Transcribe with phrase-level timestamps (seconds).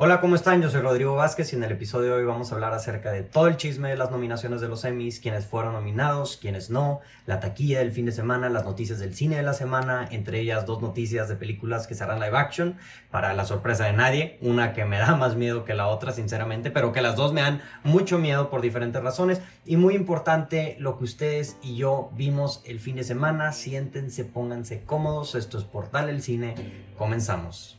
[0.00, 0.62] Hola, ¿cómo están?
[0.62, 3.24] Yo soy Rodrigo Vázquez y en el episodio de hoy vamos a hablar acerca de
[3.24, 7.40] todo el chisme de las nominaciones de los Emmys, quienes fueron nominados, quienes no, la
[7.40, 10.80] taquilla del fin de semana, las noticias del cine de la semana, entre ellas dos
[10.80, 12.76] noticias de películas que serán live action,
[13.10, 16.70] para la sorpresa de nadie, una que me da más miedo que la otra, sinceramente,
[16.70, 20.96] pero que las dos me dan mucho miedo por diferentes razones y muy importante lo
[20.96, 26.08] que ustedes y yo vimos el fin de semana, siéntense, pónganse cómodos, esto es Portal
[26.08, 26.54] el Cine,
[26.96, 27.78] comenzamos.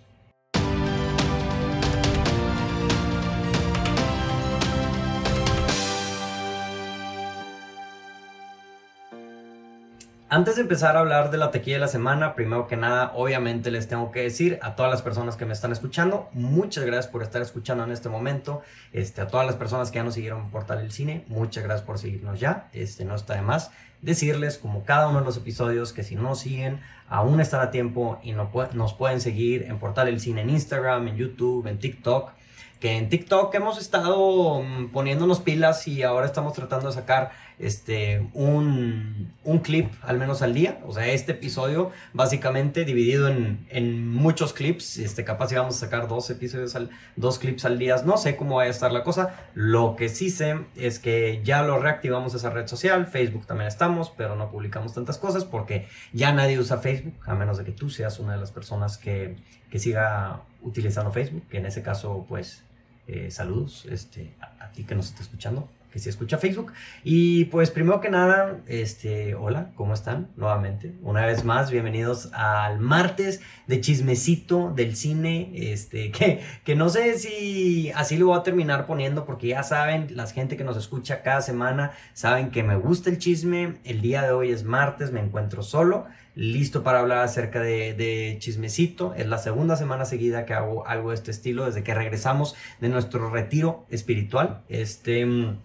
[10.32, 13.72] Antes de empezar a hablar de la tequila de la semana, primero que nada, obviamente
[13.72, 17.24] les tengo que decir a todas las personas que me están escuchando, muchas gracias por
[17.24, 18.62] estar escuchando en este momento.
[18.94, 21.84] Este, a todas las personas que ya nos siguieron por Portal el Cine, muchas gracias
[21.84, 22.70] por seguirnos ya.
[22.74, 23.72] Este, no está de más
[24.04, 28.20] decirles, como cada uno de los episodios, que si no siguen, aún están a tiempo
[28.22, 32.34] y no nos pueden seguir en Portal el Cine en Instagram, en YouTube, en TikTok
[32.80, 38.29] que en TikTok hemos estado mm, poniéndonos pilas y ahora estamos tratando de sacar este,
[38.34, 40.79] un, un, clip al menos al día.
[40.88, 44.98] O sea, este episodio básicamente dividido en, en muchos clips.
[44.98, 47.98] Este, capaz íbamos a sacar dos episodios, al, dos clips al día.
[48.05, 49.35] No sé cómo va a estar la cosa.
[49.54, 53.05] Lo que sí sé es que ya lo reactivamos esa red social.
[53.07, 57.57] Facebook también estamos, pero no publicamos tantas cosas porque ya nadie usa Facebook, a menos
[57.57, 59.35] de que tú seas una de las personas que,
[59.70, 62.63] que siga utilizando Facebook, que en ese caso, pues,
[63.07, 66.73] eh, saludos este, a, a, ti que nos está escuchando que se escucha Facebook.
[67.03, 70.29] Y pues primero que nada, este, hola, ¿cómo están?
[70.35, 76.90] Nuevamente, una vez más, bienvenidos al martes de chismecito del cine, este, que, que no
[76.90, 80.78] sé si así lo voy a terminar poniendo, porque ya saben, la gente que nos
[80.78, 85.12] escucha cada semana, saben que me gusta el chisme, el día de hoy es martes,
[85.12, 90.46] me encuentro solo, listo para hablar acerca de, de chismecito, es la segunda semana seguida
[90.46, 95.57] que hago algo de este estilo, desde que regresamos de nuestro retiro espiritual, este...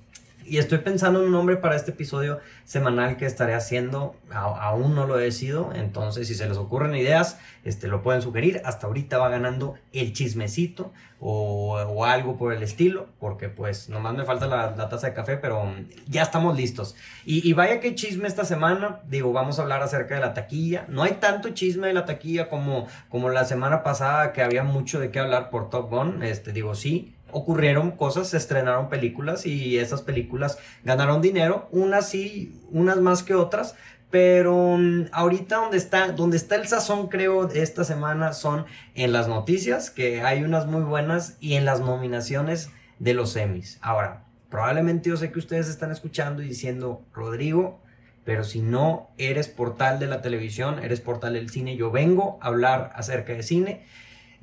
[0.47, 4.14] Y estoy pensando en un nombre para este episodio semanal que estaré haciendo.
[4.31, 5.72] aún no lo he decidido.
[5.75, 8.60] Entonces, si se les ocurren ideas, este, lo pueden sugerir.
[8.65, 13.09] Hasta ahorita va ganando el chismecito o, algo por el estilo.
[13.19, 15.72] Porque pues nomás me falta la, taza de café, pero
[16.09, 16.94] ya estamos listos.
[17.25, 19.00] Y, vaya que chisme esta semana.
[19.09, 20.84] Digo, vamos a hablar acerca de la taquilla.
[20.88, 25.00] No hay tanto chisme de la taquilla como, como la semana pasada que había mucho
[25.00, 26.22] de qué hablar por Top Gun.
[26.22, 32.61] Este, digo, sí ocurrieron cosas, se estrenaron películas y esas películas ganaron dinero, unas sí,
[32.71, 33.75] unas más que otras,
[34.11, 39.27] pero mm, ahorita donde está, donde está el sazón, creo, esta semana son en las
[39.27, 43.78] noticias, que hay unas muy buenas, y en las nominaciones de los Emmys.
[43.83, 47.83] Ahora, probablemente yo sé que ustedes están escuchando y diciendo, Rodrigo,
[48.25, 52.47] pero si no eres portal de la televisión, eres portal del cine, yo vengo a
[52.47, 53.84] hablar acerca de cine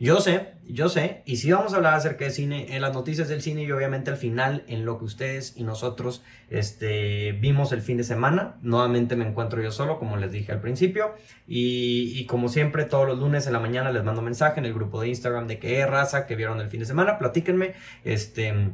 [0.01, 3.29] yo sé, yo sé, y sí vamos a hablar acerca de cine en las noticias
[3.29, 7.81] del cine y obviamente al final en lo que ustedes y nosotros este, vimos el
[7.81, 8.56] fin de semana.
[8.63, 11.13] Nuevamente me encuentro yo solo, como les dije al principio,
[11.47, 14.73] y, y como siempre todos los lunes en la mañana les mando mensaje en el
[14.73, 17.73] grupo de Instagram de que raza que vieron el fin de semana, platíquenme,
[18.03, 18.72] este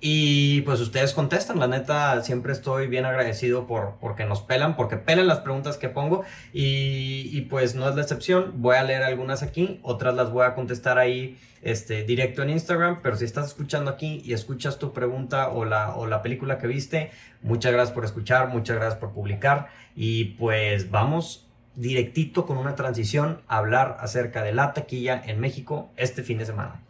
[0.00, 4.96] y pues ustedes contestan, la neta, siempre estoy bien agradecido por porque nos pelan, porque
[4.96, 6.24] pelan las preguntas que pongo.
[6.52, 10.54] Y, pues no es la excepción, voy a leer algunas aquí, otras las voy a
[10.54, 15.48] contestar ahí este, directo en Instagram, pero si estás escuchando aquí y escuchas tu pregunta
[15.48, 17.10] o la, o la película que viste,
[17.42, 19.68] muchas gracias por escuchar, muchas gracias por publicar.
[19.96, 25.90] Y pues vamos directito con una transición a hablar acerca de la taquilla en México
[25.96, 26.82] este fin de semana.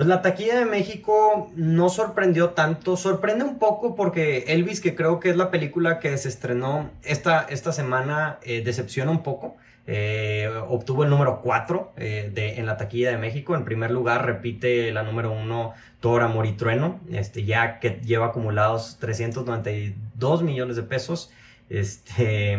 [0.00, 5.20] Pues la taquilla de México no sorprendió tanto, sorprende un poco porque Elvis, que creo
[5.20, 9.58] que es la película que se estrenó esta, esta semana, eh, decepciona un poco.
[9.86, 13.54] Eh, obtuvo el número 4 eh, en la taquilla de México.
[13.54, 18.28] En primer lugar, repite la número 1, Thor, Amor y Trueno, este, ya que lleva
[18.28, 21.30] acumulados 392 millones de pesos.
[21.68, 22.56] Este,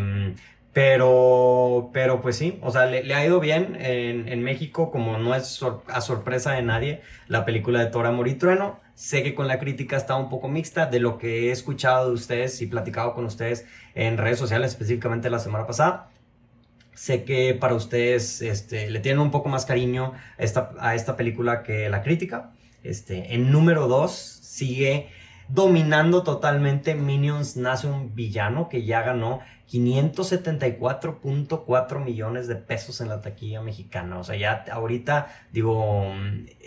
[0.73, 5.35] pero, pero pues sí, o sea, le, ha ido bien en, en, México, como no
[5.35, 8.79] es a sorpresa de nadie, la película de Tora Amor Trueno.
[8.95, 12.13] Sé que con la crítica está un poco mixta de lo que he escuchado de
[12.13, 13.65] ustedes y platicado con ustedes
[13.95, 16.09] en redes sociales, específicamente la semana pasada.
[16.93, 21.17] Sé que para ustedes este, le tienen un poco más cariño a esta, a esta
[21.17, 22.51] película que la crítica.
[22.83, 25.09] Este, en número 2 sigue
[25.53, 33.21] dominando totalmente Minions Nace un Villano, que ya ganó 574.4 millones de pesos en la
[33.21, 34.17] taquilla mexicana.
[34.19, 36.13] O sea, ya ahorita, digo,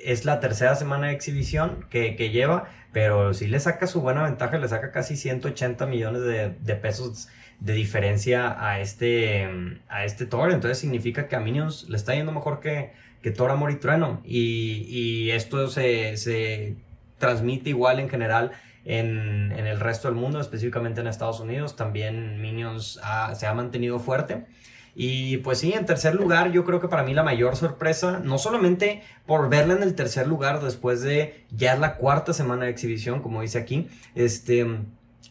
[0.05, 4.57] es la tercera semana de exhibición que, lleva, pero si le saca su buena ventaja,
[4.59, 7.29] le saca casi 180 millones de, pesos
[7.61, 9.49] de diferencia a este,
[9.89, 10.51] a este Thor.
[10.53, 12.93] Entonces significa que a Minions le está yendo mejor que,
[13.23, 14.21] que Thor, Amor y Trueno.
[14.25, 16.77] Y, y esto se, se,
[17.19, 18.53] transmite igual en general
[18.85, 21.77] en, en, el resto del mundo, específicamente en Estados Unidos.
[21.77, 23.01] También Minions
[23.35, 24.47] se ha mantenido fuerte.
[24.95, 28.39] Y pues sí, en tercer lugar, yo creo que para mí la mayor sorpresa, no
[28.39, 33.21] solamente por verla en el tercer lugar después de ya la cuarta semana de exhibición,
[33.21, 34.67] como dice aquí, este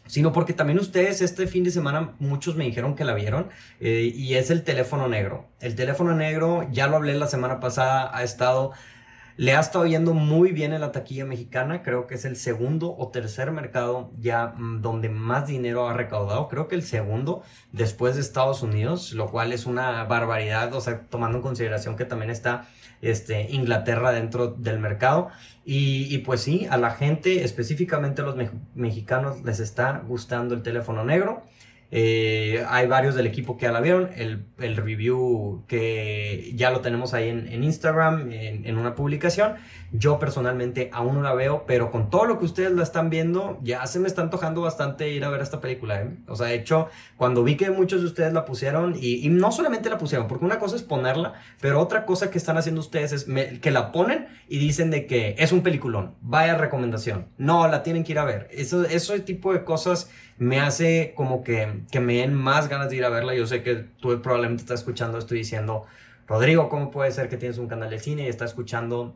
[0.06, 3.48] sino porque también ustedes este fin de semana muchos me dijeron que la vieron
[3.80, 5.46] eh, y es el teléfono negro.
[5.60, 8.72] El teléfono negro, ya lo hablé la semana pasada, ha estado
[9.36, 11.82] le ha estado yendo muy bien en la taquilla mexicana.
[11.82, 16.48] Creo que es el segundo o tercer mercado ya mm, donde más dinero ha recaudado.
[16.48, 17.42] Creo que el segundo
[17.72, 20.72] después de Estados Unidos, lo cual es una barbaridad.
[20.74, 22.68] O sea, tomando en consideración que también está
[23.02, 25.28] este, Inglaterra dentro del mercado.
[25.66, 28.36] Y, pues sí, a la gente, específicamente a los
[28.74, 31.42] mexicanos, les está gustando el teléfono negro.
[31.96, 34.10] Eh, hay varios del equipo que ya la vieron.
[34.16, 39.54] El, el review que ya lo tenemos ahí en, en Instagram, en, en, una publicación.
[39.92, 43.60] Yo personalmente aún no la veo, pero con todo lo que ustedes la están viendo,
[43.62, 46.02] ya se me está antojando bastante ir a ver esta película.
[46.02, 46.16] ¿eh?
[46.26, 49.52] O sea, de hecho, cuando vi que muchos de ustedes la pusieron, y, y, no
[49.52, 53.12] solamente la pusieron, porque una cosa es ponerla, pero otra cosa que están haciendo ustedes
[53.12, 53.26] es
[53.60, 56.16] que la ponen y dicen de que es un peliculón.
[56.22, 57.28] Vaya recomendación.
[57.38, 58.48] No, la tienen que ir a ver.
[58.50, 62.96] Eso, ese tipo de cosas me hace como que, que me den más ganas de
[62.96, 63.34] ir a verla.
[63.34, 65.86] Yo sé que tú probablemente estás escuchando esto diciendo,
[66.26, 69.14] Rodrigo, ¿cómo puede ser que tienes un canal de cine y estás escuchando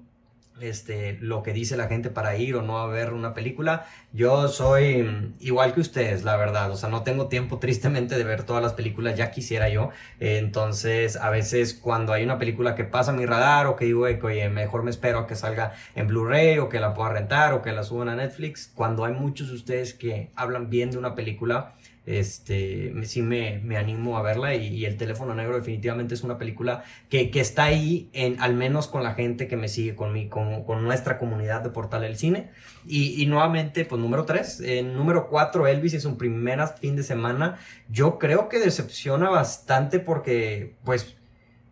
[0.61, 3.87] este, lo que dice la gente para ir o no a ver una película.
[4.13, 6.71] Yo soy igual que ustedes, la verdad.
[6.71, 9.91] O sea, no tengo tiempo tristemente de ver todas las películas, ya quisiera yo.
[10.21, 14.03] entonces, a veces cuando hay una película que pasa a mi radar o que digo,
[14.03, 17.63] oye, mejor me espero a que salga en Blu-ray o que la pueda rentar o
[17.63, 18.71] que la suban a Netflix.
[18.75, 21.75] Cuando hay muchos de ustedes que hablan bien de una película,
[22.09, 26.83] este, sí me, me animo a verla y, El teléfono negro definitivamente es una película
[27.11, 30.29] que, que, está ahí, en, al menos con la gente que me sigue, con, mi,
[30.29, 32.51] con, con nuestra comunidad de Portal del Cine.
[32.87, 37.03] Y, y nuevamente, pues número 3, en número 4 Elvis es un primer fin de
[37.03, 37.59] semana.
[37.91, 41.17] Yo creo que decepciona bastante porque pues,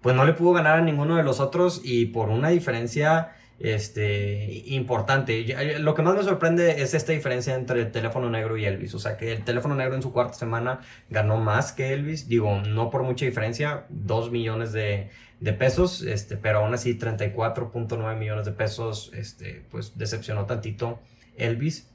[0.03, 4.63] pues no le pudo ganar a ninguno de los otros y por una diferencia este,
[4.67, 5.79] importante.
[5.79, 8.95] Lo que más me sorprende es esta diferencia entre el teléfono negro y Elvis.
[8.95, 12.29] O sea, que el teléfono negro en su cuarta semana ganó más que Elvis.
[12.29, 15.11] Digo, no por mucha diferencia, 2 millones de,
[15.41, 21.01] de pesos, este, pero aún así 34.9 millones de pesos, este, pues decepcionó tantito
[21.37, 21.91] Elvis.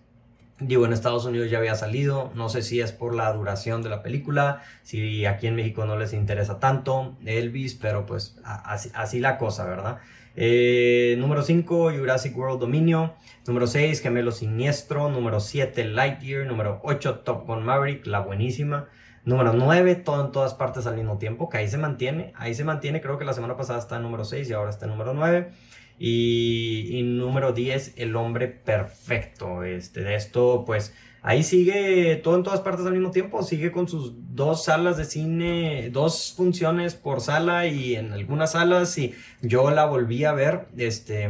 [0.60, 3.90] Digo, en Estados Unidos ya había salido, no sé si es por la duración de
[3.90, 9.20] la película, si aquí en México no les interesa tanto Elvis, pero pues así, así
[9.20, 9.98] la cosa, ¿verdad?
[10.36, 13.16] Eh, número 5, Jurassic World Dominio.
[13.48, 15.10] Número 6, Gemelo Siniestro.
[15.10, 16.46] Número 7, Lightyear.
[16.46, 18.88] Número 8, Top Gun Maverick, la buenísima.
[19.24, 22.34] Número 9, todo en todas partes al mismo tiempo, que ahí se mantiene.
[22.36, 24.86] Ahí se mantiene, creo que la semana pasada está en número 6 y ahora está
[24.86, 25.52] en número 9.
[26.00, 29.64] Y, y número 10, El Hombre Perfecto.
[29.64, 33.88] Este, de esto, pues ahí sigue todo en todas partes al mismo tiempo, sigue con
[33.88, 39.72] sus dos salas de cine, dos funciones por sala y en algunas salas y yo
[39.72, 41.30] la volví a ver, este,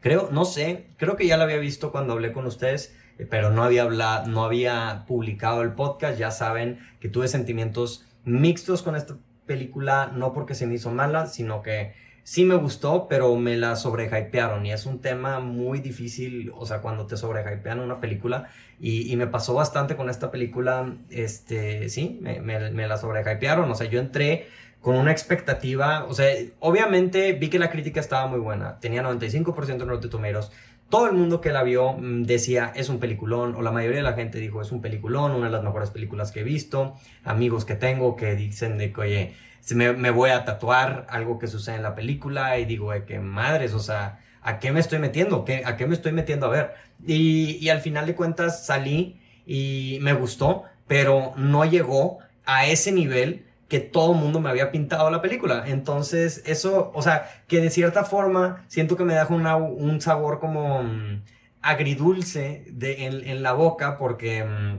[0.00, 3.50] creo, no sé, creo que ya la había visto cuando hablé con ustedes, eh, pero
[3.50, 8.96] no había hablado, no había publicado el podcast, ya saben que tuve sentimientos mixtos con
[8.96, 11.92] esta película, no porque se me hizo mala, sino que
[12.24, 16.80] sí me gustó, pero me la sobrehypearon y es un tema muy difícil, o sea,
[16.80, 18.48] cuando te sobrehypean una película
[18.80, 23.86] y, y, me pasó bastante con esta película, este, sí, me, la sobrehypearon, o sea,
[23.86, 24.48] yo entré
[24.80, 29.82] con una expectativa, o sea, obviamente vi que la crítica estaba muy buena, tenía 95%
[29.82, 30.50] en Rotten Tomatoes,
[30.88, 34.02] todo el mundo que la vio mm, decía es un peliculón, o la mayoría de
[34.02, 37.64] la gente dijo es un peliculón, una de las mejores películas que he visto, amigos
[37.64, 39.34] que tengo que dicen de que, oye,
[39.72, 43.72] me, me, voy a tatuar algo que sucede en la película y digo, que madres,
[43.72, 45.44] o sea, ¿a qué me estoy metiendo?
[45.44, 46.74] ¿Qué, ¿A qué me estoy metiendo a ver?
[47.06, 52.92] Y, y al final de cuentas salí y me gustó, pero no llegó a ese
[52.92, 55.64] nivel que todo el mundo me había pintado la película.
[55.66, 60.82] Entonces, eso, o sea, que de cierta forma siento que me deja un sabor como
[60.82, 61.22] mm,
[61.62, 64.78] agridulce de, en, en, la boca, porque, mm,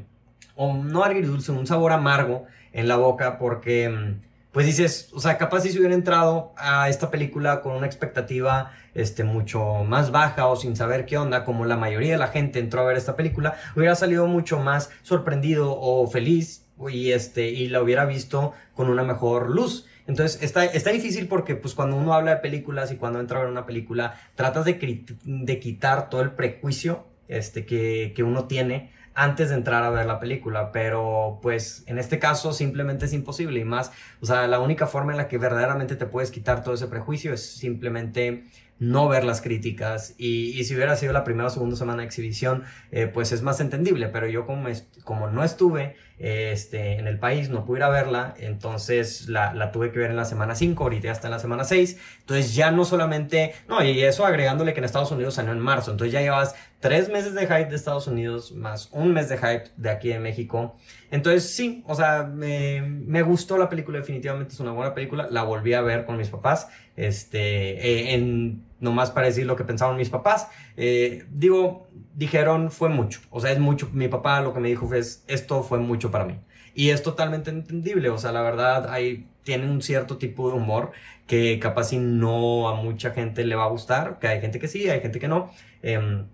[0.55, 4.21] o no agridulce, un sabor amargo en la boca, porque mm,
[4.55, 8.71] pues dices, o sea, capaz si se hubiera entrado a esta película con una expectativa
[8.93, 12.59] este, mucho más baja o sin saber qué onda, como la mayoría de la gente
[12.59, 17.67] entró a ver esta película, hubiera salido mucho más sorprendido o feliz y, este, y
[17.67, 19.87] la hubiera visto con una mejor luz.
[20.07, 23.41] Entonces está, está difícil porque pues cuando uno habla de películas y cuando entra a
[23.41, 28.93] ver una película, tratas de, de quitar todo el prejuicio este, que, que uno tiene
[29.15, 33.59] antes de entrar a ver la película, pero pues en este caso simplemente es imposible
[33.61, 36.73] y más, o sea, la única forma en la que verdaderamente te puedes quitar todo
[36.73, 38.45] ese prejuicio es simplemente
[38.77, 42.63] no ver las críticas y, si hubiera sido la primera o segunda semana de exhibición,
[42.91, 44.67] eh, pues es más entendible, pero yo como,
[45.05, 49.71] como no estuve este, en el país, no pude ir a verla, entonces la, la
[49.71, 52.55] tuve que ver en la semana 5, ahorita ya está en la semana 6, entonces
[52.55, 56.13] ya no solamente, no, y eso agregándole que en Estados Unidos salió en marzo, entonces
[56.13, 59.89] ya llevas tres meses de hype de Estados Unidos más un mes de hype de
[59.89, 60.75] aquí de México.
[61.09, 65.43] Entonces sí, o sea, me, me gustó la película, definitivamente es una buena película, la
[65.43, 69.97] volví a ver con mis papás, este, eh, en nomás para decir lo que pensaban
[69.97, 70.47] mis papás.
[70.77, 74.87] Eh, digo, dijeron fue mucho, o sea, es mucho, mi papá lo que me dijo
[74.87, 76.39] fue esto fue mucho para mí.
[76.73, 80.91] Y es totalmente entendible, o sea, la verdad, hay, tienen un cierto tipo de humor
[81.27, 84.67] que capaz si no a mucha gente le va a gustar, que hay gente que
[84.67, 85.51] sí, hay gente que no.
[85.81, 86.27] Em,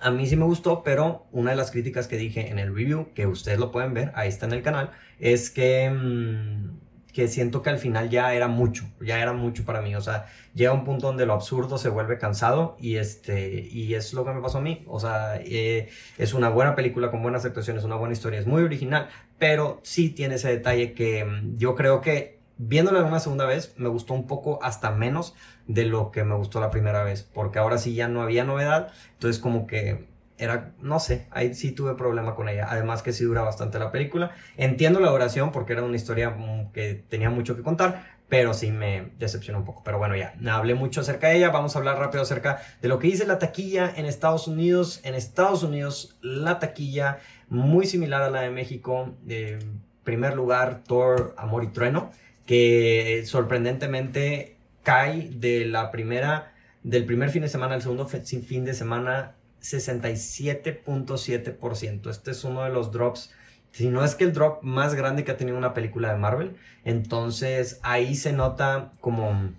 [0.00, 3.12] a mí sí me gustó, pero una de las críticas que dije en el review,
[3.14, 6.78] que ustedes lo pueden ver, ahí está en el canal, es que, mm,
[7.12, 9.94] que siento que al final ya era mucho, ya era mucho para mí.
[9.94, 14.12] O sea, llega un punto donde lo absurdo se vuelve cansado y, este, y es
[14.12, 14.84] lo que me pasó a mí.
[14.86, 15.88] O sea, eh,
[16.18, 20.10] es una buena película con buenas actuaciones, una buena historia, es muy original, pero sí
[20.10, 24.26] tiene ese detalle que mm, yo creo que viéndola una segunda vez me gustó un
[24.26, 25.34] poco hasta menos
[25.66, 28.92] de lo que me gustó la primera vez, porque ahora sí ya no había novedad,
[29.14, 30.09] entonces como que
[30.40, 33.92] era, no sé, ahí sí tuve problema con ella, además que sí dura bastante la
[33.92, 38.54] película, entiendo la duración porque era una historia mm, que tenía mucho que contar, pero
[38.54, 39.82] sí me decepcionó un poco.
[39.84, 41.50] Pero bueno, ya, hablé mucho acerca de ella.
[41.50, 45.00] Vamos a hablar rápido acerca de lo que dice la taquilla en Estados Unidos.
[45.02, 47.18] En Estados Unidos, la taquilla
[47.48, 49.16] muy similar a la de México.
[49.28, 52.12] En primer lugar, Thor, Amor y Trueno,
[52.46, 56.52] que sorprendentemente cae de la primera,
[56.84, 62.10] del primer fin de semana al segundo fin de semana 67.7%.
[62.10, 63.32] Este es uno de los drops,
[63.72, 66.56] si no es que el drop más grande que ha tenido una película de Marvel.
[66.84, 69.50] Entonces ahí se nota como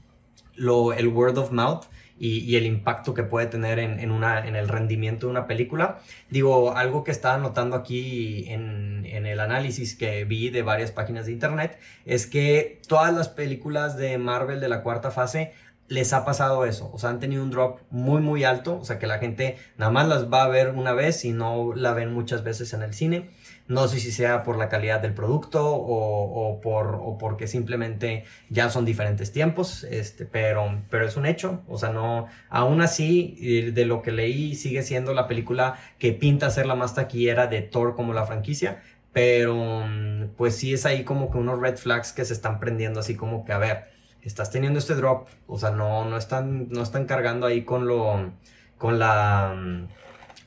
[0.55, 1.86] lo, el word of mouth.
[2.24, 6.01] Y, el impacto que puede tener en, una, en el rendimiento de una película.
[6.29, 11.25] Digo, algo que estaba notando aquí en, en, el análisis que vi de varias páginas
[11.25, 15.53] de internet es que todas las películas de Marvel de la cuarta fase
[15.91, 18.98] les ha pasado eso, o sea, han tenido un drop muy muy alto, o sea,
[18.98, 22.13] que la gente nada más las va a ver una vez y no la ven
[22.13, 23.29] muchas veces en el cine.
[23.67, 28.69] No sé si sea por la calidad del producto o, por, o porque simplemente ya
[28.69, 33.86] son diferentes tiempos, este, pero, pero es un hecho, o sea, no, aún así, de
[33.86, 37.95] lo que leí, sigue siendo la película que pinta ser la más taquillera de Thor
[37.98, 38.81] como la franquicia,
[39.12, 39.86] pero
[40.38, 43.43] pues sí es ahí como que unos red flags que se están prendiendo así como
[43.43, 43.91] que a ver,
[44.24, 48.32] estás teniendo este drop, o sea, no, no, están, no están cargando ahí con lo,
[48.78, 49.88] con la,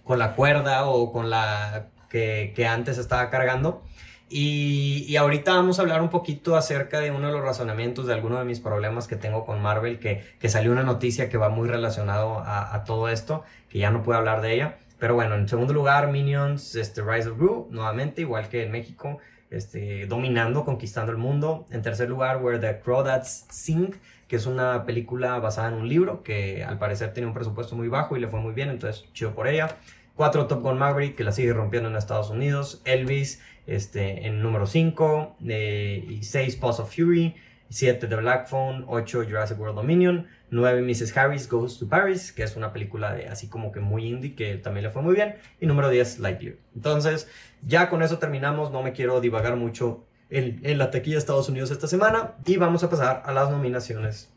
[0.04, 3.82] con la cuerda o con la que, que antes estaba cargando.
[4.30, 8.14] Y, y, ahorita vamos a hablar un poquito acerca de uno de los razonamientos de
[8.14, 11.50] alguno de mis problemas que tengo con Marvel, que, que salió una noticia que va
[11.50, 14.78] muy relacionado a, a, todo esto, que ya no puedo hablar de ella.
[14.98, 19.18] Pero bueno, en segundo lugar, Minions, este, Rise of Gru, nuevamente, igual que en México,
[19.50, 21.66] este, dominando, conquistando el mundo.
[21.70, 23.94] En tercer lugar, Where the Crawdads Sing,
[24.28, 27.88] que es una película basada en un libro que al parecer tiene un presupuesto muy
[27.88, 29.76] bajo y le fue muy bien, entonces chido por ella.
[30.16, 32.80] Cuatro, Top Gun Maverick, que la sigue rompiendo en Estados Unidos.
[32.84, 35.36] Elvis, este, en número 5.
[35.48, 37.34] Eh, y 6, Pulse of Fury.
[37.74, 38.84] 7, The Black Phone.
[38.86, 40.28] 8, Jurassic World Dominion.
[40.50, 41.16] 9, Mrs.
[41.16, 44.56] Harris Goes to Paris, que es una película de así como que muy indie, que
[44.58, 45.34] también le fue muy bien.
[45.60, 46.54] Y número 10, Lightyear.
[46.76, 47.28] Entonces,
[47.62, 48.70] ya con eso terminamos.
[48.70, 52.34] No me quiero divagar mucho en, la taquilla de Estados Unidos esta semana.
[52.46, 54.32] Y vamos a pasar a las nominaciones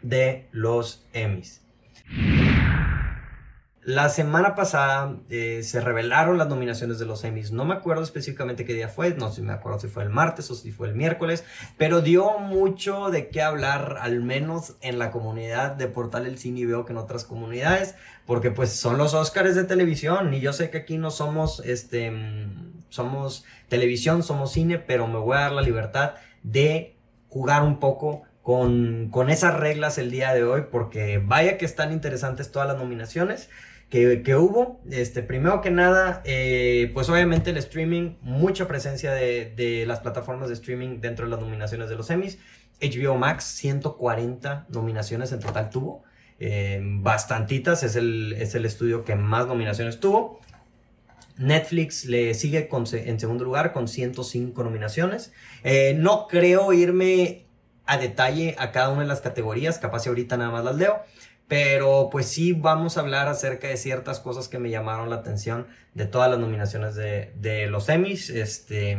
[0.00, 1.60] de los Emmys.
[3.90, 7.50] La semana pasada eh, se revelaron las nominaciones de los Emmys.
[7.50, 10.48] No me acuerdo específicamente qué día fue, no sé me acuerdo si fue el martes
[10.52, 11.42] o si fue el miércoles,
[11.76, 16.60] pero dio mucho de qué hablar, al menos en la comunidad de Portal El Cine
[16.60, 20.52] y veo que en otras comunidades, porque pues son los Oscars de televisión y yo
[20.52, 25.40] sé que aquí no somos, este, mm, somos televisión, somos cine, pero me voy a
[25.40, 26.96] dar la libertad de
[27.28, 31.90] jugar un poco con, con esas reglas el día de hoy, porque vaya que están
[31.90, 33.48] interesantes todas las nominaciones
[33.90, 34.80] que, hubo.
[34.90, 40.54] Este, primero que nada, eh, pues obviamente el streaming, mucha presencia de, las plataformas de
[40.54, 42.38] streaming dentro de las nominaciones de los Emmys.
[42.80, 46.04] HBO Max, 140 nominaciones en total tuvo.
[46.38, 50.40] Eh, bastantitas, es el, es el estudio que más nominaciones tuvo.
[51.36, 55.32] Netflix le sigue en segundo lugar con 105 nominaciones.
[55.64, 57.46] Eh, no creo irme
[57.86, 61.00] a detalle a cada una de las categorías, capaz ahorita nada más las leo.
[61.50, 65.66] Pero pues sí vamos a hablar acerca de ciertas cosas que me llamaron la atención
[65.94, 68.30] de todas las nominaciones de, los Emmys.
[68.30, 68.96] Este,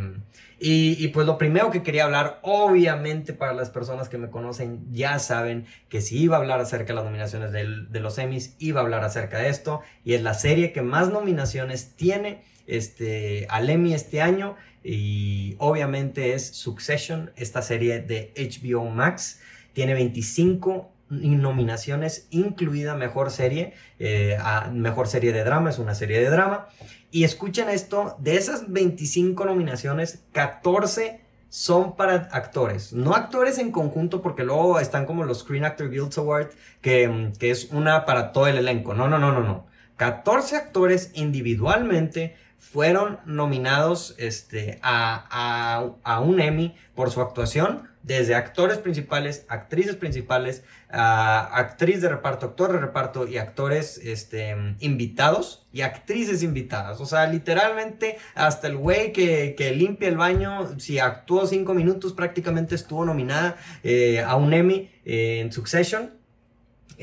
[0.59, 4.85] y, y, pues lo primero que quería hablar, obviamente para las personas que me conocen
[4.91, 8.57] ya saben que si iba a hablar acerca de las nominaciones de, de los Emmys,
[8.59, 9.79] iba a hablar acerca de esto.
[10.03, 14.57] Y es la serie que más nominaciones tiene este, al Emmy este año.
[14.83, 19.39] Y obviamente es Succession, esta serie de HBO Max.
[19.71, 26.19] Tiene 25 nominaciones, incluida mejor serie, eh, a mejor serie de drama, es una serie
[26.19, 26.67] de drama.
[27.11, 34.21] Y escuchen esto, de esas 25 nominaciones, 14 son para actores, no actores en conjunto
[34.21, 38.47] porque luego están como los Screen Actor Guild Award, que, que es una para todo
[38.47, 38.93] el elenco.
[38.93, 39.67] No, no, no, no, no.
[39.97, 48.35] 14 actores individualmente fueron nominados este, a, a, a un Emmy por su actuación desde
[48.35, 55.81] actores principales, actrices principales, actriz de reparto, actor de reparto y actores este, invitados y
[55.81, 57.01] actrices invitadas.
[57.01, 62.13] O sea, literalmente hasta el güey que, que limpia el baño, si actuó cinco minutos,
[62.13, 66.21] prácticamente estuvo nominada eh, a un Emmy eh, en Succession.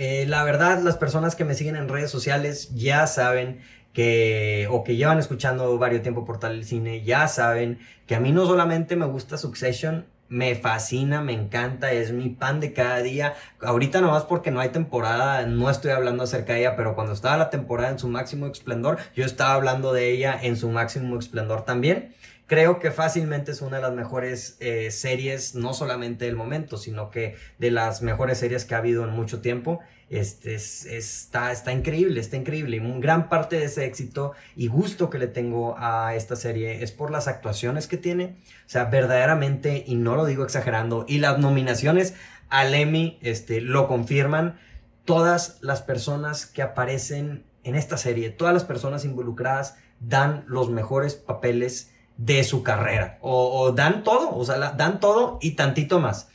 [0.01, 3.61] Eh, la verdad, las personas que me siguen en redes sociales ya saben
[3.99, 8.31] que, o que llevan escuchando varios tiempo por tal cine, ya saben que a mí
[8.31, 13.35] no solamente me gusta Succession, me fascina, me encanta, es mi pan de cada día.
[13.61, 17.37] Ahorita nomás porque no hay temporada, no estoy hablando acerca de ella, pero cuando estaba
[17.39, 21.65] la temporada en su máximo esplendor, yo estaba hablando de ella en su máximo esplendor
[21.65, 22.15] también.
[22.47, 27.11] Creo que fácilmente es una de las mejores eh, series, no solamente del momento, sino
[27.11, 29.81] que de las mejores series que ha habido en mucho tiempo.
[30.11, 32.79] Este, está, está increíble, está increíble.
[32.79, 36.93] Y gran parte de ese éxito y gusto que le tengo a esta serie es
[36.93, 38.37] por las actuaciones que tiene.
[38.67, 42.15] O sea, verdaderamente, y no lo digo exagerando, y las nominaciones
[42.49, 44.59] al Emmy este, lo confirman.
[45.05, 51.15] Todas las personas que aparecen en esta serie, todas las personas involucradas dan los mejores
[51.15, 53.19] papeles de su carrera.
[53.21, 56.29] O, dan todo, o sea, dan todo y tantito más.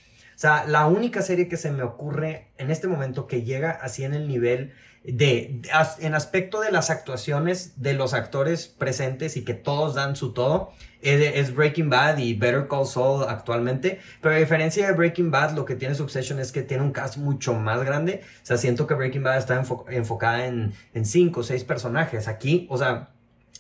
[0.44, 4.14] Sea, la única serie que se me ocurre en este momento que llega así en
[4.14, 4.74] el nivel
[5.06, 5.62] de,
[6.00, 10.74] en aspecto de las actuaciones de los actores presentes y que todos dan su todo,
[11.02, 14.02] es, Breaking Bad y Better Call Saul actualmente.
[14.20, 17.15] Pero a diferencia de Breaking Bad, lo que tiene Succession es que tiene un cast
[17.15, 18.20] mucho más grande.
[18.41, 22.28] O sea, siento que Breaking Bad está enfocada en, en cinco o seis personajes.
[22.28, 23.12] Aquí, o sea,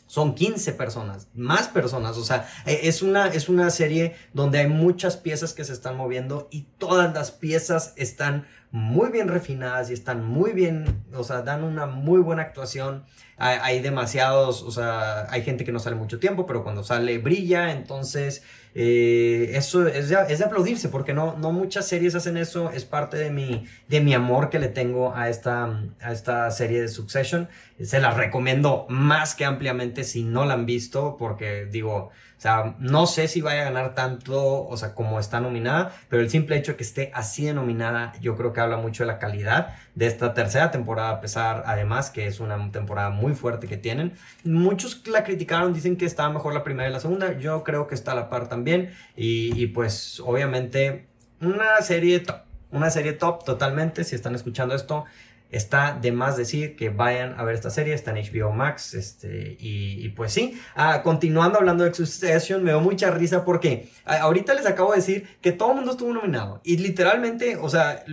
[0.07, 4.67] son 15 personas, más personas, o sea, e, es una, es una serie donde hay
[4.67, 9.93] muchas piezas que se están moviendo y todas las piezas están muy bien refinadas y
[9.93, 13.05] están muy bien, o sea, dan una muy buena actuación.
[13.37, 17.17] Hay, hay demasiados, o sea, hay gente que no sale mucho tiempo, pero cuando sale
[17.19, 18.43] brilla, entonces
[18.75, 22.71] eh, eso es de, es de, aplaudirse porque no, no muchas series hacen eso.
[22.71, 26.81] Es parte de mi, de mi amor que le tengo a esta, a esta serie
[26.81, 27.49] de Succession.
[27.81, 32.11] Se la recomiendo más que ampliamente si no la han visto porque digo,
[32.43, 36.29] sea, no sé si vaya a ganar tanto, o sea, como está nominada, pero el
[36.29, 39.75] simple hecho de que esté así nominada, yo creo que habla mucho de la calidad
[39.95, 44.13] de esta tercera temporada, a pesar, además, que es una temporada muy fuerte que tienen.
[44.43, 47.95] Muchos la criticaron, dicen que estaba mejor la primera y la segunda, yo creo que
[47.95, 51.07] está a la par también, y, y pues, obviamente,
[51.39, 55.05] una serie top, una serie top totalmente, si están escuchando esto,
[55.53, 59.55] está de más decir que vayan a ver esta serie, está en HBO Max, este,
[59.59, 64.65] y, pues sí, ah, continuando hablando de Succession, me dio mucha risa porque ahorita les
[64.65, 68.03] acabo de decir que todo el mundo estuvo nominado, y literalmente, o sea,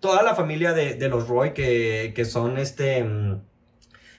[0.00, 3.40] toda la familia de, los Roy que, que son este mm,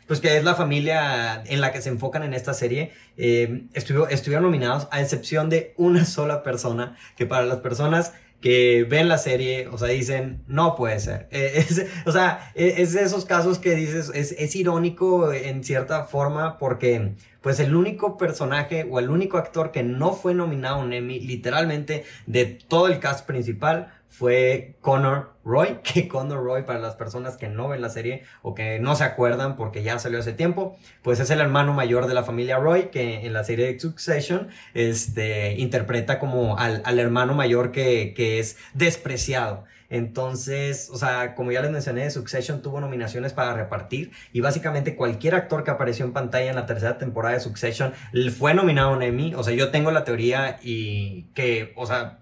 [0.07, 4.43] pues que es la familia en la que se enfocan en esta serie, eh, estuvieron
[4.43, 9.67] nominados a excepción de una sola persona, que para las personas que ven la serie,
[9.67, 11.27] o sea, dicen, no puede ser.
[11.37, 11.65] Eh,
[12.05, 16.57] o sea, e, es de esos casos que dices, es, es irónico en cierta forma
[16.57, 20.93] porque pues el único personaje o el único actor que no fue nominado a un
[20.93, 26.95] Emmy, literalmente, de todo el cast principal, fue Connor Roy, que Connor Roy, para las
[26.95, 30.33] personas que no ven la serie o que no se acuerdan porque ya salió hace
[30.33, 33.79] tiempo, pues es el hermano mayor de la familia Roy, que en la serie de
[33.79, 39.65] Succession este, interpreta como al, al hermano mayor que, que es despreciado.
[39.89, 45.35] Entonces, o sea, como ya les mencioné, Succession tuvo nominaciones para repartir y básicamente cualquier
[45.35, 47.93] actor que apareció en pantalla en la tercera temporada de Succession
[48.37, 49.33] fue nominado a un Emmy.
[49.35, 52.19] O sea, yo tengo la teoría y que, o sea,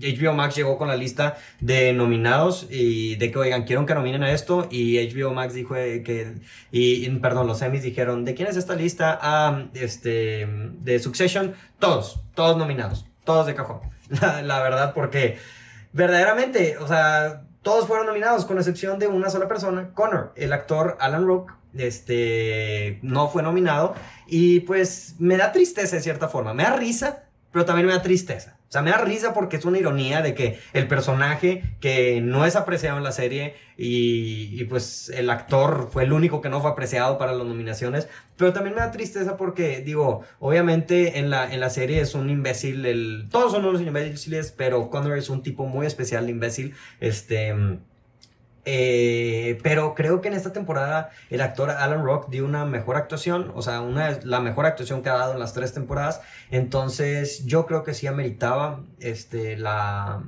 [0.00, 4.22] HBO Max llegó con la lista de nominados y de que, oigan, quiero que nominen
[4.22, 4.66] a esto.
[4.70, 6.34] Y HBO Max dijo que,
[6.70, 9.18] y, perdón, los Emmys dijeron, ¿de quién es esta lista?
[9.20, 10.46] Ah, este,
[10.80, 11.54] de Succession.
[11.78, 13.80] Todos, todos nominados, todos de cajón.
[14.44, 15.38] La, verdad, porque
[15.92, 20.96] verdaderamente, o sea, todos fueron nominados, con excepción de una sola persona, Connor, el actor
[21.00, 23.94] Alan Rook, este, no fue nominado.
[24.26, 26.54] Y pues me da tristeza de cierta forma.
[26.54, 28.56] Me da risa, pero también me da tristeza.
[28.68, 32.46] O sea, me da risa porque es una ironía de que el personaje que no
[32.46, 36.70] es apreciado en la serie y, pues el actor fue el único que no fue
[36.70, 41.58] apreciado para las nominaciones, pero también me da tristeza porque, digo, obviamente en la, en
[41.58, 45.66] la serie es un imbécil, el, todos son unos imbéciles, pero Connor es un tipo
[45.66, 47.52] muy especial de imbécil, este
[48.64, 53.52] eh, pero creo que en esta temporada el actor Alan Rock dio una mejor actuación,
[53.54, 56.20] o sea, una, la mejor actuación que ha dado en las tres temporadas.
[56.50, 60.24] Entonces yo creo que sí ameritaba este, la,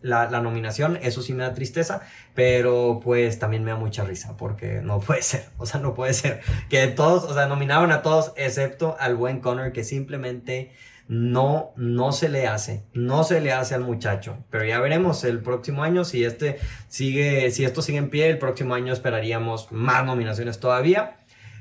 [0.00, 0.98] la, la, nominación.
[1.02, 2.02] Eso sí me da tristeza,
[2.34, 6.14] pero pues también me da mucha risa porque no puede ser, o sea, no puede
[6.14, 10.72] ser que todos, o sea, nominaron a todos excepto al buen Connor que simplemente
[11.12, 14.38] no, no se le hace, no se le hace al muchacho.
[14.50, 18.38] Pero ya veremos el próximo año si este sigue, si esto sigue en pie, el
[18.38, 21.18] próximo año esperaríamos más nominaciones todavía.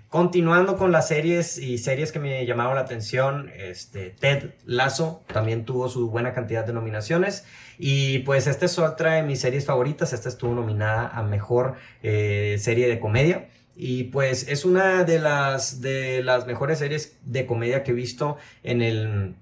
[0.07, 5.65] Continuando con las series y series que me llamaron la atención, este, Ted Lasso también
[5.65, 7.45] tuvo su buena cantidad de nominaciones.
[7.77, 10.13] Y pues esta es otra de mis series favoritas.
[10.13, 13.49] Esta estuvo nominada a mejor eh, serie de comedia.
[13.75, 18.37] Y pues es una de las, de las mejores series de comedia que he visto
[18.63, 19.35] en el,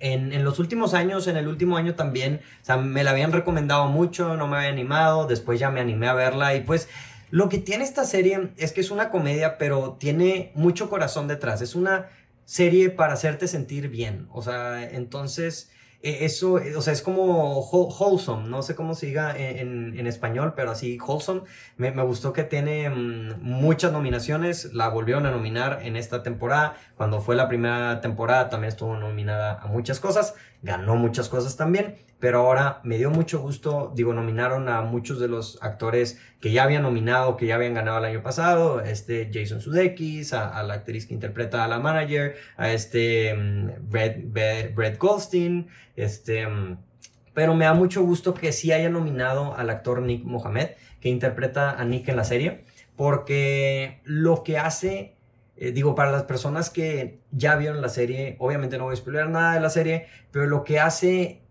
[0.00, 3.86] en, los últimos años, en el último año también, o sea, me la habían recomendado
[3.86, 6.54] mucho, no me había animado, después ya me animé a verla.
[6.54, 6.88] Y pues
[7.30, 11.62] lo que tiene esta serie es que es una comedia, pero tiene mucho corazón detrás,
[11.62, 12.08] es una
[12.44, 15.70] serie para hacerte sentir bien, o sea, entonces
[16.02, 20.54] eso, eh, o sea, es como wholesome, no sé cómo se diga en, en, español,
[20.56, 21.42] pero así wholesome.
[21.76, 26.76] Me, me gustó que tiene mm, muchas nominaciones, la volvieron a nominar en esta temporada.
[27.00, 31.96] Cuando fue la primera temporada también estuvo nominada a muchas cosas, ganó muchas cosas también
[32.20, 36.64] pero ahora me dio mucho gusto, digo, nominaron a muchos de los actores que ya
[36.64, 41.06] habían nominado, que ya habían ganado el año pasado, este Jason Sudeikis, a, la actriz
[41.06, 46.76] que interpreta a la manager, a este um, Brett, Goldstein, este, mm,
[47.32, 51.70] pero me da mucho gusto que sí haya nominado al actor Nick Mohamed, que interpreta
[51.70, 52.64] a Nick en la serie,
[52.96, 55.16] porque lo que hace...
[55.60, 59.28] Eh, digo, para las personas que ya vieron la serie, obviamente no voy a spoiler
[59.28, 61.42] nada de la serie, pero lo que hace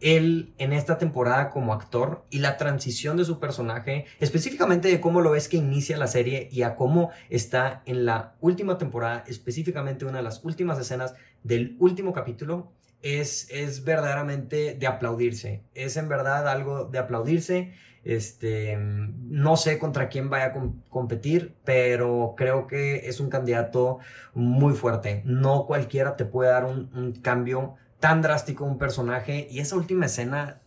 [0.00, 5.20] él en esta temporada como actor y la transición de su personaje, específicamente de cómo
[5.20, 10.06] lo ves que inicia la serie y a cómo está en la última temporada, específicamente
[10.06, 15.62] una de las últimas escenas del último capítulo, es, es verdaderamente de aplaudirse.
[15.74, 17.74] Es en verdad algo de aplaudirse.
[18.04, 20.54] Este, no sé contra quién vaya a
[20.88, 23.98] competir, pero creo que es un candidato
[24.34, 25.22] muy fuerte.
[25.24, 30.60] No cualquiera te puede dar un, cambio tan drástico un personaje y esa última escena,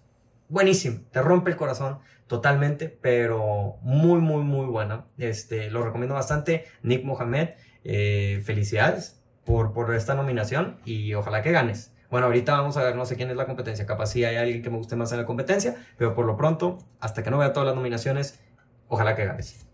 [0.47, 5.05] buenísimo, te rompe el corazón totalmente, pero muy, muy, muy buena.
[5.17, 6.65] Este, lo recomiendo bastante.
[6.81, 7.49] Nick Mohamed,
[7.83, 11.94] eh, felicidades por, por esta nominación y ojalá que ganes.
[12.09, 14.61] Bueno, ahorita vamos a ver, no sé quién es la competencia, capaz si hay alguien
[14.61, 17.53] que me guste más en la competencia, pero por lo pronto, hasta que no vea
[17.53, 18.39] todas las nominaciones,
[18.87, 19.65] ojalá que ganes.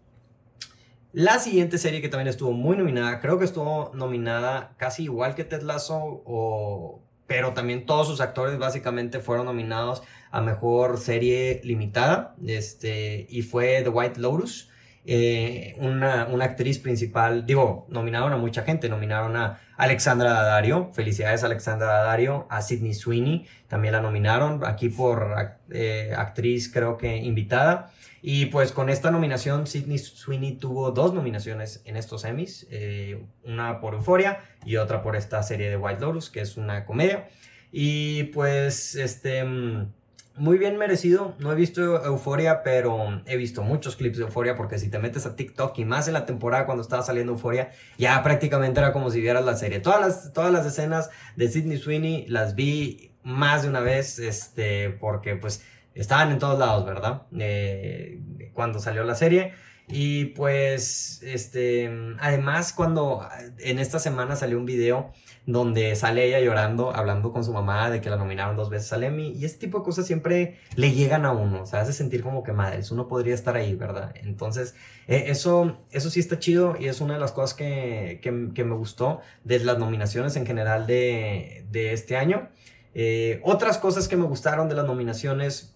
[1.14, 5.44] La siguiente serie que también estuvo muy nominada, creo que estuvo nominada casi igual que
[5.44, 12.36] Ted Lasso o pero también todos sus actores básicamente fueron nominados a mejor serie limitada,
[12.46, 14.70] este, y fue The White Lotus.
[15.04, 21.44] Eh, una, una, actriz principal, digo, nominaron a mucha gente, nominaron a Alexandra Daddario, felicidades
[21.44, 27.92] Alexandra Daddario, a Sidney Sweeney, también la nominaron, aquí por eh, actriz creo que invitada,
[28.22, 33.80] y pues con esta nominación, Sidney Sweeney tuvo dos nominaciones en estos Emmys, eh, una
[33.80, 37.30] por Euphoria y otra por esta serie de White Lotus, que es una comedia.
[37.72, 39.92] Y pues, este, mm,
[40.36, 41.36] muy bien merecido.
[41.40, 45.26] No he visto Euphoria, pero he visto muchos clips de Euphoria, porque si te metes
[45.26, 49.10] a TikTok y más en la temporada cuando estaba saliendo Euphoria, ya prácticamente era como
[49.10, 49.80] si vieras la serie.
[49.80, 54.90] Todas las, todas las escenas de Sidney Sweeney las vi más de una vez, este,
[54.90, 55.64] porque pues
[55.94, 57.24] estaban en todos lados, ¿verdad?
[57.38, 58.22] Eh,
[58.54, 59.54] cuando salió la serie.
[59.92, 63.28] Y pues, este, además cuando
[63.60, 65.12] en esta semana salió un video
[65.46, 69.04] donde sale ella llorando, hablando con su mamá de que la nominaron dos veces al
[69.04, 72.22] Emmy, y este tipo de cosas siempre le llegan a uno, o sea, hace sentir
[72.22, 74.14] como que madres, uno podría estar ahí, ¿verdad?
[74.16, 74.76] Entonces,
[75.08, 78.64] eh, eso, eso sí está chido y es una de las cosas que, que, que
[78.64, 82.50] me gustó de las nominaciones en general de, de este año.
[82.94, 85.76] Eh, otras cosas que me gustaron de las nominaciones,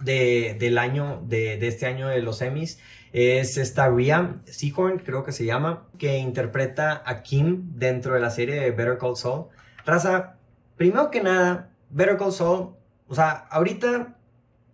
[0.00, 2.80] de, del año, de, de, este año de los Emmys,
[3.12, 8.30] es esta Ria Seahorn, creo que se llama, que interpreta a Kim dentro de la
[8.30, 9.46] serie de Better Call Saul.
[9.84, 10.36] Raza,
[10.76, 12.74] primero que nada, Better Call Saul,
[13.06, 14.16] o sea, ahorita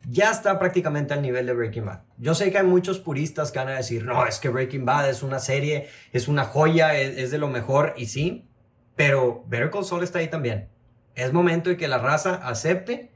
[0.09, 2.03] ya está prácticamente al nivel de Breaking Bad.
[2.17, 5.11] Yo sé que hay muchos puristas que van a decir, no, es que Breaking Bad
[5.11, 8.49] es una serie, es una joya, es, de lo mejor, y sí,
[8.95, 10.69] pero Better Call Saul está ahí también.
[11.15, 13.11] Es momento de que la raza acepte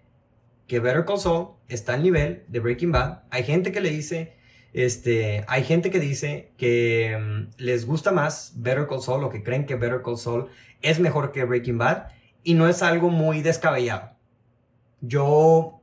[0.67, 3.23] que Better Call Saul está al nivel de Breaking Bad.
[3.31, 4.37] Hay gente que le dice,
[4.73, 9.43] este, hay gente que dice que mm, les gusta más Better Call Saul o que
[9.43, 10.49] creen que Better Call Saul
[10.81, 12.09] es mejor que Breaking Bad
[12.43, 14.13] y no es algo muy descabellado.
[15.01, 15.81] Yo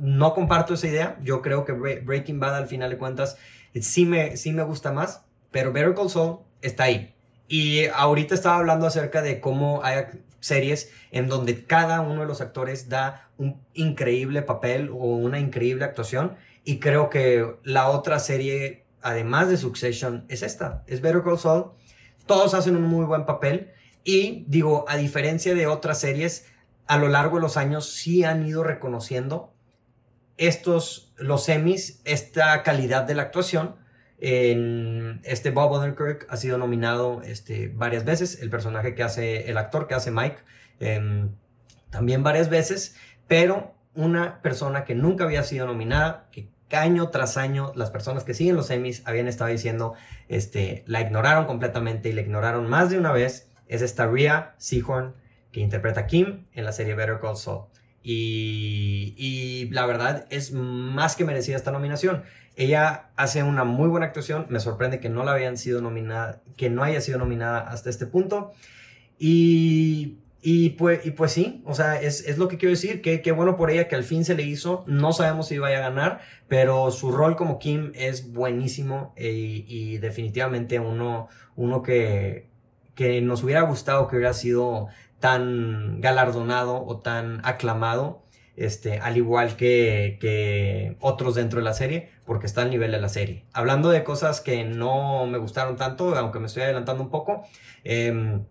[0.00, 1.18] no comparto esa idea.
[1.22, 3.36] Yo creo que Breaking Bad al final de cuentas
[3.80, 7.14] sí me, sí me gusta más, pero Better Call Saul está ahí.
[7.48, 10.04] Y ahorita estaba hablando acerca de cómo hay
[10.40, 15.84] series en donde cada uno de los actores da un increíble papel o una increíble
[15.84, 16.36] actuación.
[16.64, 21.72] Y creo que la otra serie, además de Succession, es esta, es Better Call Saul.
[22.26, 23.72] Todos hacen un muy buen papel.
[24.04, 26.46] Y digo, a diferencia de otras series,
[26.86, 29.52] a lo largo de los años sí han ido reconociendo
[30.36, 33.76] estos, los semis, esta calidad de la actuación.
[34.18, 39.56] En este Bob Odenkirk ha sido nominado este, varias veces, el personaje que hace, el
[39.56, 40.38] actor que hace Mike,
[40.80, 41.34] em,
[41.90, 42.96] también varias veces,
[43.26, 48.34] pero una persona que nunca había sido nominada, que año tras año las personas que
[48.34, 49.94] siguen los semis habían estado diciendo,
[50.28, 55.14] este, la ignoraron completamente y la ignoraron más de una vez, es esta Rhea Seahorn
[55.50, 57.66] que interpreta a Kim en la serie Better Call Saul.
[58.04, 62.24] Y, la verdad es más que merecida esta nominación.
[62.56, 64.46] Ella hace una muy buena actuación.
[64.48, 68.06] Me sorprende que no la habían sido nominada, que no haya sido nominada hasta este
[68.06, 68.52] punto.
[69.18, 73.00] Y, y, pues, y pues sí, o sea, es, es lo que quiero decir.
[73.00, 74.84] Que, que, bueno por ella que al fin se le hizo.
[74.88, 79.98] No sabemos si vaya a ganar, pero su rol como Kim es buenísimo e, y
[79.98, 82.48] definitivamente uno, uno que,
[82.96, 84.88] que nos hubiera gustado que hubiera sido
[85.20, 88.24] tan galardonado o tan aclamado,
[88.56, 93.00] este, al igual que, que, otros dentro de la serie, porque está al nivel de
[93.00, 93.44] la serie.
[93.52, 97.44] Hablando de cosas que no me gustaron tanto, aunque me estoy adelantando un poco,
[97.84, 98.44] em,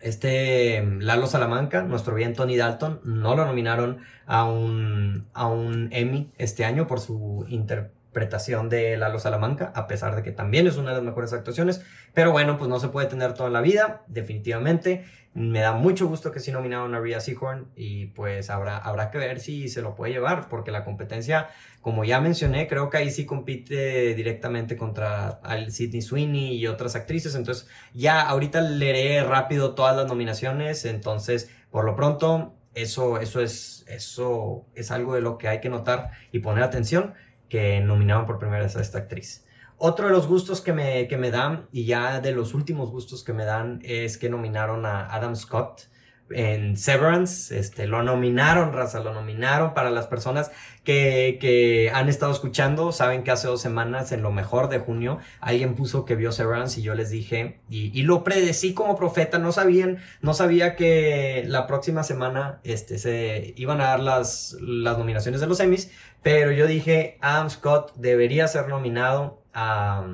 [0.00, 6.30] este Lalo Salamanca, nuestro bien Tony Dalton, no lo nominaron a un, a un Emmy
[6.38, 10.90] este año por su interpretación de Lalo Salamanca, a pesar de que también es una
[10.90, 11.84] de las mejores actuaciones.
[12.14, 15.04] Pero bueno, pues no se puede tener toda la vida, definitivamente.
[15.34, 19.18] Me da mucho gusto que sí nominaron a Rhea Seahorn y pues habrá, habrá que
[19.18, 21.48] ver si se lo puede llevar, porque la competencia,
[21.80, 26.96] como ya mencioné, creo que ahí sí compite directamente contra al Sidney Sweeney y otras
[26.96, 27.34] actrices.
[27.34, 30.84] Entonces, ya ahorita leeré rápido todas las nominaciones.
[30.84, 35.68] Entonces, por lo pronto, eso, eso, es, eso es algo de lo que hay que
[35.68, 37.14] notar y poner atención,
[37.48, 39.44] que nominaron por primera vez a esta actriz.
[39.78, 43.22] Otro de los gustos que me, que me dan, y ya de los últimos gustos
[43.22, 45.88] que me dan, es que nominaron a Adam Scott
[46.30, 49.74] en Severance, este, lo nominaron, raza, lo nominaron.
[49.74, 50.50] Para las personas
[50.84, 55.18] que, que, han estado escuchando, saben que hace dos semanas, en lo mejor de junio,
[55.40, 59.38] alguien puso que vio Severance y yo les dije, y, y lo predecí como profeta,
[59.38, 64.98] no sabían, no sabía que la próxima semana, este, se iban a dar las, las
[64.98, 65.90] nominaciones de los Emmys,
[66.22, 70.04] pero yo dije, Adam Scott debería ser nominado a,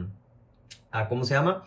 [1.08, 1.64] ¿cómo se llama?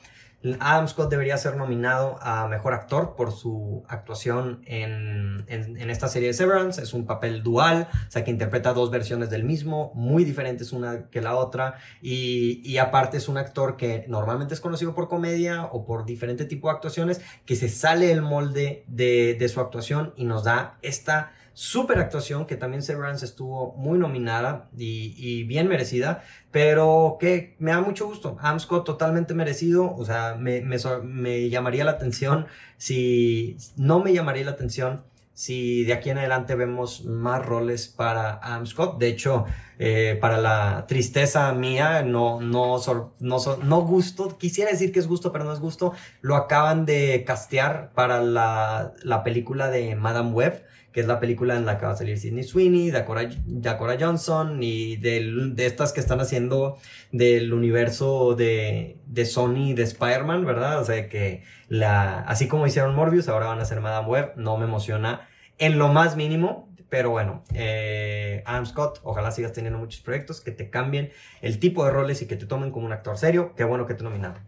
[0.59, 6.29] Adam Scott debería ser nominado a Mejor Actor por su actuación en, en, esta serie
[6.29, 6.81] de Severance.
[6.81, 11.09] Es un papel dual, o sea que interpreta dos versiones del mismo, muy diferentes una
[11.09, 11.75] que la otra.
[12.01, 16.45] Y, y aparte es un actor que normalmente es conocido por comedia o por diferente
[16.45, 20.77] tipo de actuaciones, que se sale el molde de, de su actuación y nos da
[20.81, 27.71] esta super actuación que también Severance estuvo muy nominada y, bien merecida, pero que me
[27.71, 28.37] da mucho gusto.
[28.41, 32.45] Amsco totalmente merecido, o sea, me, me, llamaría la atención
[32.77, 38.33] si no me llamaría la atención si de aquí en adelante vemos más roles para
[38.35, 38.99] Adam Scott.
[38.99, 39.45] De hecho,
[39.79, 42.77] eh, para la tristeza mía, no, no,
[43.19, 47.23] no, no gusto, quisiera decir que es gusto, pero no es gusto, lo acaban de
[47.25, 50.63] castear para la, la película de Madame Web
[50.97, 54.95] que es la película en la que va a salir Sidney Sweeney, Dakota, Johnson y
[54.97, 56.79] de estas que están haciendo
[57.11, 60.81] del universo de, de Sony de Spider-Man, ¿verdad?
[60.81, 64.57] O sea que la, así como hicieron Morbius, ahora van a hacer Madame Web, no
[64.57, 65.29] me emociona
[65.59, 70.49] en lo más mínimo, pero bueno, eh, Adam Scott, ojalá sigas teniendo muchos proyectos que
[70.49, 73.53] te cambien el tipo de roles y que te tomen como un actor serio.
[73.55, 74.41] Qué bueno que te nominaron.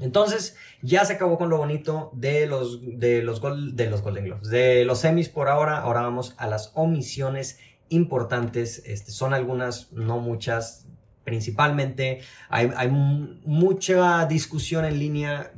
[0.00, 3.40] Entonces, ya se acabó con lo bonito de los, de los,
[3.76, 5.78] de los Golden Globes, de los semis por ahora.
[5.78, 7.58] Ahora vamos a las omisiones
[7.88, 8.82] importantes.
[8.86, 10.86] Este, son algunas, no muchas.
[11.24, 15.52] Principalmente hay, hay mucha discusión en línea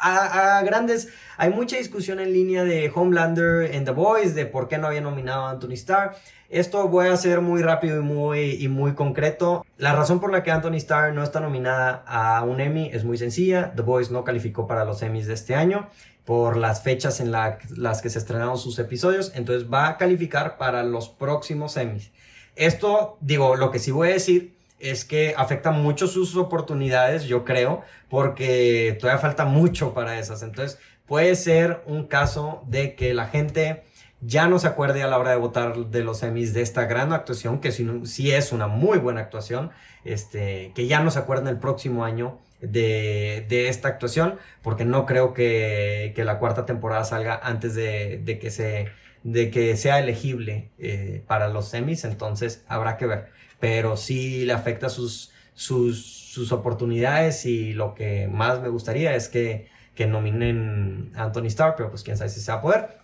[0.00, 4.78] a, grandes, hay mucha discusión en línea de Homelander en The Boys, de por qué
[4.78, 6.16] no había nominado a Anthony Starr.
[6.50, 9.64] Esto voy a ser muy rápido y muy, y muy concreto.
[9.78, 13.16] La razón por la que Anthony Starr no está nominada a un Emmy es muy
[13.18, 13.72] sencilla.
[13.76, 15.88] The Boys no calificó para los Emmys de este año
[16.24, 19.30] por las fechas en las que se estrenaron sus episodios.
[19.36, 22.10] Entonces va a calificar para los próximos Emmys.
[22.56, 27.44] Esto, digo, lo que sí voy a decir es que afecta mucho sus oportunidades, yo
[27.44, 30.42] creo, porque todavía falta mucho para esas.
[30.42, 33.84] Entonces, puede ser un caso de que la gente
[34.20, 37.12] ya no se acuerde a la hora de votar de los Emmys de esta gran
[37.12, 39.70] actuación, que sí, es una muy buena actuación,
[40.04, 45.32] este, que ya no se acuerden el próximo año de, esta actuación, porque no creo
[45.32, 48.88] que, la cuarta temporada salga antes de, que, se,
[49.22, 54.54] de que sea elegible eh, para los Emmys, entonces habrá que ver pero sí le
[54.54, 61.24] afecta sus, sus, oportunidades y lo que más me gustaría es que, que nominen a
[61.24, 62.99] Anthony Starr, pero pues quién sabe si se va a poder.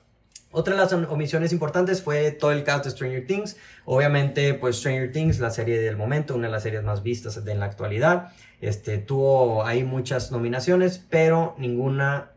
[0.59, 3.59] Otra de las omisiones importantes fue todo el cast de Stranger Things.
[3.85, 7.55] Obviamente, pues Stranger Things, la serie del momento, una de las series más vistas de
[7.55, 8.33] la actualidad.
[8.62, 12.31] Este, tuvo ahí muchas nominaciones, pero ninguna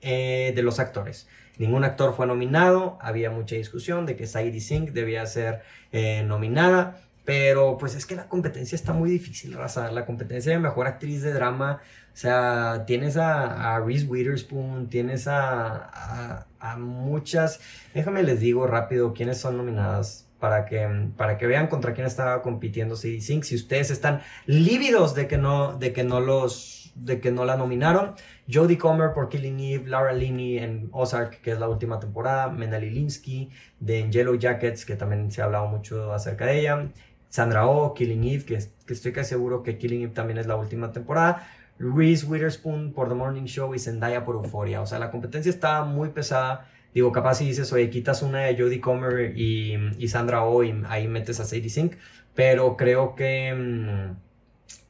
[0.00, 1.28] eh, de los actores.
[1.58, 2.96] Ningún actor fue nominado.
[3.02, 5.60] Había mucha discusión de que Sadie Sink debía ser
[5.92, 7.02] eh, nominada.
[7.26, 9.90] Pero pues es que la competencia está muy difícil, raza.
[9.90, 11.80] La competencia de mejor actriz de drama.
[12.14, 17.60] O sea, tienes a, Reese Witherspoon, tienes a, a, muchas.
[17.92, 22.42] Déjame les digo rápido quiénes son nominadas para que, para que vean contra quién estaba
[22.42, 23.42] compitiendo CD Sync.
[23.42, 27.56] Si ustedes están lívidos de que no, de que no los, de que no la
[27.56, 28.14] nominaron.
[28.50, 32.90] Jodie Comer por Killing Eve, Laura Linney en Ozark, que es la última temporada, Menali
[32.90, 36.88] Linsky de Yellow Jackets, que también se ha hablado mucho acerca de ella,
[37.28, 40.92] Sandra Oh, Killing Eve, que, estoy casi seguro que Killing Eve también es la última
[40.92, 41.48] temporada.
[41.78, 44.80] Reese Witherspoon por The Morning Show y Zendaya por Euphoria.
[44.80, 46.68] O sea, la competencia está muy pesada.
[46.94, 51.08] Digo, capaz si dices, oye, quitas una de Jodie Comer y, Sandra Oh y ahí
[51.08, 51.94] metes a Sadie Sink.
[52.34, 54.16] Pero creo que mm,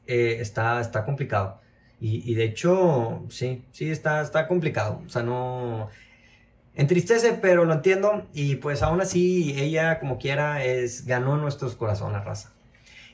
[0.07, 1.61] eh, está, está complicado.
[2.01, 5.03] Y, y, de hecho, sí, sí, está, está complicado.
[5.07, 5.89] O sea, no
[6.77, 8.27] entristece, pero lo entiendo.
[8.33, 12.53] Y pues aún así, ella, como quiera, es, ganó nuestros corazones, raza.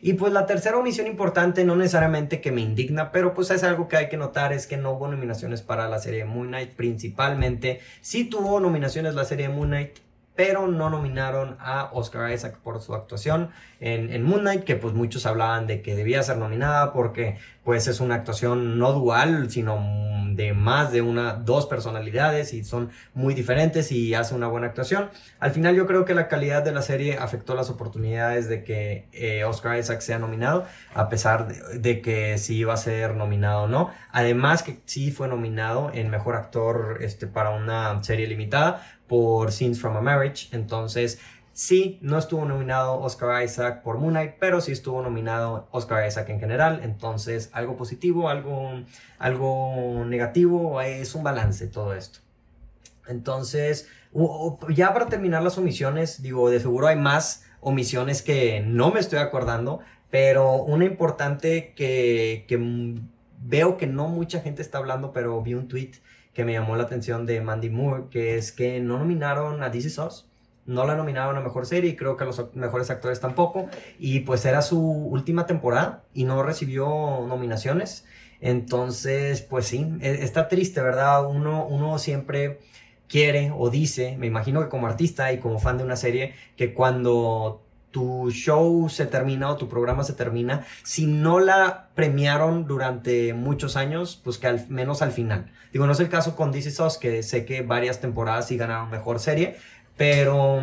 [0.05, 3.87] Y pues la tercera omisión importante, no necesariamente que me indigna, pero pues es algo
[3.87, 7.79] que hay que notar, es que no hubo nominaciones para la serie Moon Knight principalmente.
[8.01, 9.99] Sí tuvo nominaciones la serie Moon Knight,
[10.35, 14.95] pero no nominaron a Oscar Isaac por su actuación en, en, Moon Knight, que pues
[14.95, 19.77] muchos hablaban de que debía ser nominada porque pues es una actuación no dual, sino
[20.35, 25.11] de más de una, dos personalidades y son muy diferentes y hace una buena actuación.
[25.39, 29.07] Al final yo creo que la calidad de la serie afectó las oportunidades de que
[29.13, 30.65] eh, Oscar Isaac sea nominado,
[30.95, 33.91] a pesar de, que sí iba a ser nominado o no.
[34.11, 38.83] Además que sí fue nominado en Mejor Actor este, para una serie limitada
[39.13, 40.49] por Scenes from a Marriage.
[40.53, 41.21] Entonces,
[41.53, 46.31] sí, no estuvo nominado Oscar Isaac por Moon Knight, pero sí estuvo nominado Oscar Isaac
[46.31, 46.81] en general.
[46.83, 48.71] Entonces, algo positivo, algo,
[49.19, 52.21] algo negativo, es un balance todo esto.
[53.07, 53.87] Entonces,
[54.71, 59.19] ya para terminar las omisiones, digo, de seguro hay más omisiones que no me estoy
[59.19, 62.97] acordando, pero una importante que, que
[63.43, 65.91] veo que no mucha gente está hablando, pero vi un tweet
[66.33, 69.87] que me llamó la atención de Mandy Moore, que es que no nominaron a This
[69.87, 70.27] Is Us,
[70.65, 73.69] no la nominaron a Mejor Serie y creo que a los mejores actores tampoco.
[73.99, 76.87] Y pues era su última temporada y no recibió
[77.27, 78.05] nominaciones.
[78.41, 81.27] Entonces, pues sí, e, está triste, ¿verdad?
[81.27, 82.61] Uno, uno siempre
[83.09, 86.75] quiere o dice, me imagino que como artista y como fan de una serie, que
[86.75, 87.62] cuando
[87.93, 93.77] tu show se termina o tu programa se termina, si no la premiaron durante muchos
[93.77, 95.53] años, pues que al menos al final.
[95.73, 98.91] Digo, no es el caso con DC Sauce, que sé que varias temporadas sí ganaron
[98.91, 99.57] mejor serie,
[99.97, 100.63] pero,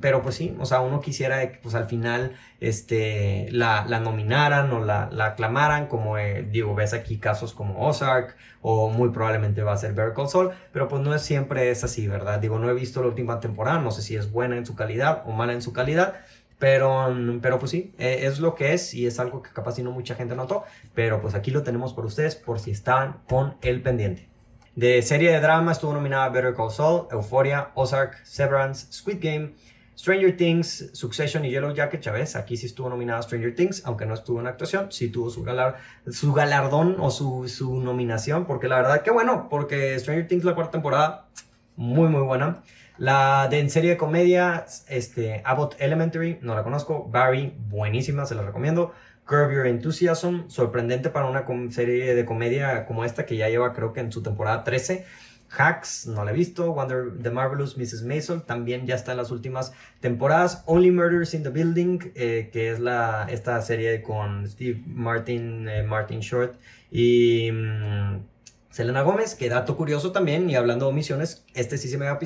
[0.00, 4.72] pero pues sí, o sea, uno quisiera que pues al final este, la, la nominaran
[4.72, 9.62] o la, la aclamaran, como eh, digo, ves aquí casos como Ozark o muy probablemente
[9.62, 12.40] va a ser Better Call Saul, pero pues no es siempre es así, ¿verdad?
[12.40, 15.22] Digo, no he visto la última temporada, no sé si es buena en su calidad
[15.26, 16.14] o mala en su calidad,
[16.60, 19.82] pero, pero pues sí, e, es lo que es y es algo que capaz si
[19.82, 20.62] no mucha gente notó.
[20.94, 24.28] Pero pues aquí lo tenemos por ustedes por si están con el pendiente.
[24.76, 29.54] De serie de drama estuvo nominada Better Call Saul, Euphoria, Ozark, Severance, Squid Game,
[29.98, 32.36] Stranger Things, Succession y Yellow Jacket, Chávez.
[32.36, 35.44] Aquí sí estuvo nominada Stranger Things, aunque no estuvo en actuación, sí tuvo su,
[36.12, 40.54] su galardón o su, su nominación, porque la verdad que bueno, porque Stranger Things la
[40.54, 41.26] cuarta temporada,
[41.76, 42.62] muy muy buena.
[43.00, 47.08] La de en serie de comedia, este, Abbott Elementary, no la conozco.
[47.08, 48.92] Barry, buenísima, se la recomiendo.
[49.24, 53.94] Curb Your Enthusiasm, sorprendente para una serie de comedia como esta que ya lleva creo
[53.94, 55.06] que en su temporada 13.
[55.50, 56.74] Hacks, no la he visto.
[56.74, 58.02] Wonder The Marvelous Mrs.
[58.02, 60.62] Maisel, también ya está en las últimas temporadas.
[60.66, 65.82] Only Murders in the Building, eh, que es la, esta serie con Steve Martin, eh,
[65.84, 66.54] Martin Short
[66.90, 68.18] y mm,
[68.70, 72.18] Selena Gómez, que dato curioso también, y hablando de omisiones, este sí se me había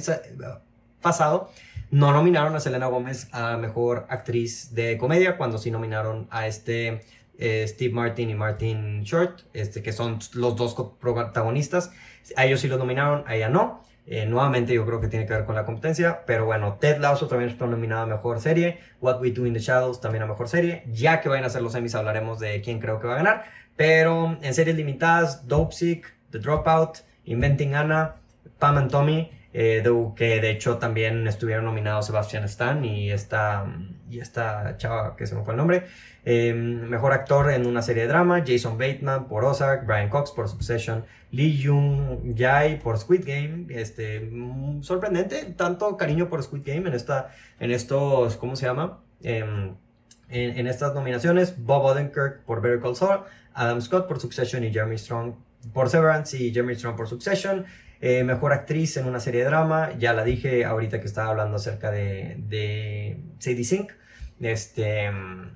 [1.05, 1.51] pasado.
[1.93, 7.03] No nominaron a Selena Gómez a Mejor Actriz de Comedia, cuando sí nominaron a este
[7.39, 11.93] eh, Steve Martin y Martin Short, este, que son los dos protagonistas.
[12.37, 13.85] A ellos sí los nominaron, a ella no.
[14.07, 17.27] Eh, nuevamente yo creo que tiene que ver con la competencia, pero bueno, Ted Lasso
[17.27, 20.49] también está nominado a Mejor Serie, What We Do in the Shadows también a Mejor
[20.49, 23.17] Serie, ya que vayan a ser los Emmys hablaremos de quién creo que va a
[23.17, 23.45] ganar,
[23.77, 28.17] pero en series limitadas, Dope Sick, The Dropout, Inventing Anna,
[28.59, 29.85] Pam and Tommy, eh,
[30.17, 33.65] que de hecho también estuvieron nominados Sebastian Stan y esta,
[34.11, 35.85] y esta chava que se me fue el nombre.
[36.25, 40.49] Em, mejor actor en una serie de drama, Jason Bateman por Ozark, Brian Cox por
[40.49, 43.67] Succession, Lee Jung Jae por Squid Game.
[43.69, 48.99] Este, mm, sorprendente, tanto cariño por Squid Game en, esta, en estos, ¿cómo se llama?
[49.23, 49.75] Em,
[50.31, 53.21] en, en, estas nominaciones, Bob Odenkirk por Better Call Saul,
[53.53, 55.35] Adam Scott por Succession y Jeremy Strong
[55.73, 57.67] por Severance y Jeremy Strong por Succession.
[58.07, 61.57] Eh, mejor actriz en una serie de drama, ya la dije ahorita que estaba hablando
[61.57, 63.93] acerca de, de Sadie Sink.
[64.41, 65.11] Este,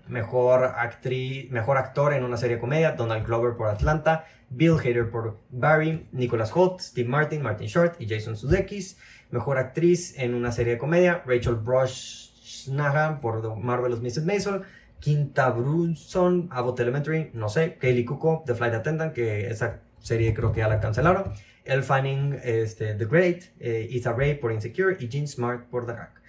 [0.07, 5.11] mejor actriz, mejor actor en una serie de comedia, Donald Glover por Atlanta, Bill Hader
[5.11, 8.99] por Barry, Nicholas Holt, Steve Martin, Martin Short y Jason Sudeikis.
[9.31, 14.25] Mejor actriz en una serie de comedia, Rachel Brosnahan por The Marvelous Mrs.
[14.25, 14.63] Maisel,
[15.01, 20.51] Quinta Brunson, Abbott Elementary, no sé, Kaylee Cuoco, The Flight Attendant, que esa serie creo
[20.51, 21.35] que ya la cancelaron.
[21.69, 25.93] El Fanning, este, The Great, eh, Issa Rae por Insecure y Jean Smart por The
[25.93, 26.21] Hack.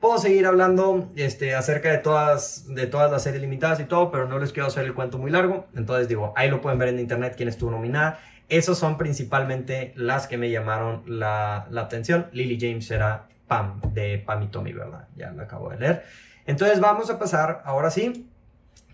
[0.00, 4.26] Puedo seguir hablando este, acerca de todas, de todas las series limitadas y todo, pero
[4.26, 5.66] no les quiero hacer el cuento muy largo.
[5.76, 8.20] Entonces digo, ahí lo pueden ver en internet quién estuvo nominada.
[8.48, 12.26] Esos son principalmente las que me llamaron la, la atención.
[12.32, 15.06] Lily James era Pam, de Pam y Tommy, ¿verdad?
[15.16, 16.02] Ya lo acabo de leer.
[16.46, 18.28] Entonces vamos a pasar ahora sí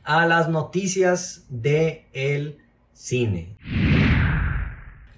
[0.04, 2.58] a las noticias de el
[2.92, 3.56] cine.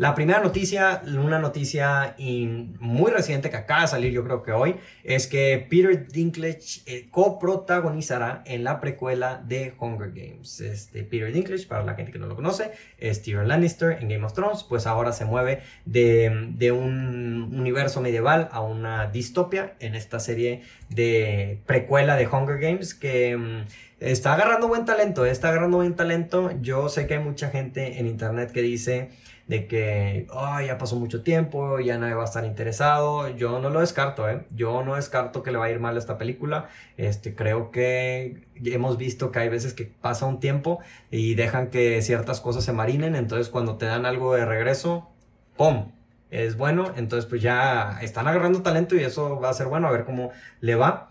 [0.00, 4.76] La primera noticia, una noticia muy reciente que acaba de salir yo creo que hoy,
[5.04, 10.62] es que Peter Dinklage eh, coprotagonizará en la precuela de Hunger Games.
[10.62, 14.24] Este, Peter Dinklage, para la gente que no lo conoce, es Tyrion Lannister en Game
[14.24, 19.94] of Thrones, pues ahora se mueve de, de un universo medieval a una distopia en
[19.94, 23.66] esta serie de precuela de Hunger Games que mm,
[24.00, 26.52] está agarrando buen talento, está agarrando buen talento.
[26.62, 29.10] Yo sé que hay mucha gente en internet que dice
[29.50, 30.28] de que
[30.64, 33.26] ya pasó mucho tiempo, ya nadie va a estar interesado.
[33.30, 34.46] Yo no lo descarto, ¿eh?
[34.54, 36.68] Yo no descarto que le va a ir mal a esta película.
[36.96, 40.78] Este, creo que hemos visto que hay veces que pasa un tiempo
[41.10, 45.10] y dejan que ciertas cosas se marinen, entonces cuando te dan algo de regreso,
[45.56, 45.90] ¡pum!
[46.30, 49.90] Es bueno, entonces pues ya están agarrando talento y eso va a ser bueno, a
[49.90, 50.30] ver cómo
[50.60, 51.10] le va.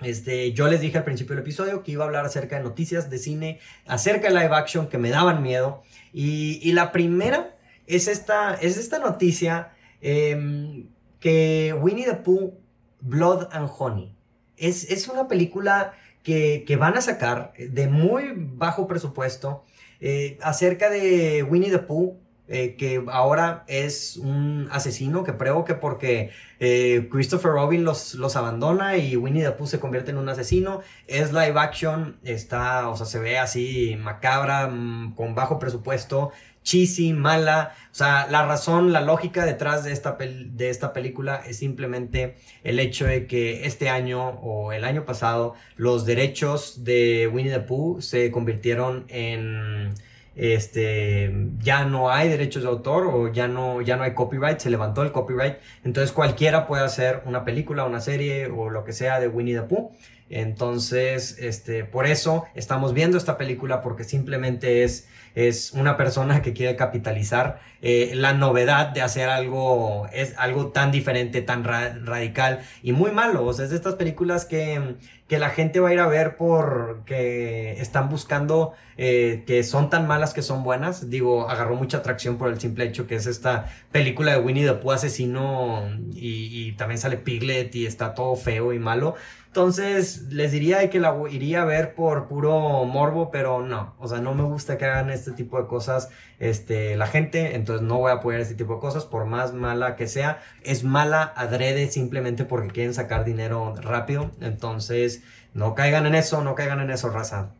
[0.00, 3.10] Este, yo les dije al principio del episodio que iba a hablar acerca de noticias
[3.10, 5.84] de cine, acerca de live action que me daban miedo.
[6.12, 7.54] Y, y la primera
[7.90, 10.88] es esta, es esta noticia em,
[11.18, 12.54] que Winnie the Pooh,
[13.00, 14.14] Blood and Honey,
[14.56, 19.64] es, es una película que, van a sacar de muy bajo presupuesto
[20.00, 22.18] eh, acerca de Winnie the Pooh,
[22.52, 28.34] eh, que ahora es un asesino, que creo que porque eh, Christopher Robin los, los
[28.34, 32.96] abandona y Winnie the Pooh se convierte en un asesino, es live action, está, o
[32.96, 36.32] sea, se ve así macabra, mm, con bajo presupuesto,
[36.62, 37.74] cheesy, mala.
[37.90, 42.78] O sea, la razón, la lógica detrás de esta, de esta película es simplemente el
[42.78, 48.00] hecho de que este año o el año pasado los derechos de Winnie the Pooh
[48.00, 49.94] se convirtieron en
[50.36, 54.70] este ya no hay derechos de autor o ya no ya no hay copyright, se
[54.70, 59.18] levantó el copyright, entonces cualquiera puede hacer una película, una serie o lo que sea
[59.20, 59.90] de Winnie the Pooh.
[60.30, 66.52] Entonces, este, por eso estamos viendo esta película porque simplemente es es una persona que
[66.52, 72.92] quiere capitalizar eh, la novedad de hacer algo, es algo tan diferente, tan radical y
[72.92, 73.46] muy malo.
[73.46, 74.96] O sea, es de estas películas que,
[75.28, 80.06] que la gente va a ir a ver porque están buscando eh, que son tan
[80.06, 81.08] malas que son buenas.
[81.08, 84.74] Digo, agarró mucha atracción por el simple hecho que es esta película de Winnie the
[84.74, 89.14] Pooh asesino y, y también sale Piglet y está todo feo y malo.
[89.50, 93.96] Entonces, les diría que la iría a ver por puro morbo, pero no.
[93.98, 97.56] O sea, no me gusta que hagan este tipo de cosas este, la gente.
[97.56, 100.40] Entonces, no voy a apoyar este tipo de cosas, por más mala que sea.
[100.62, 104.30] Es mala adrede simplemente porque quieren sacar dinero rápido.
[104.40, 107.50] Entonces, no caigan en eso, no caigan en eso, raza.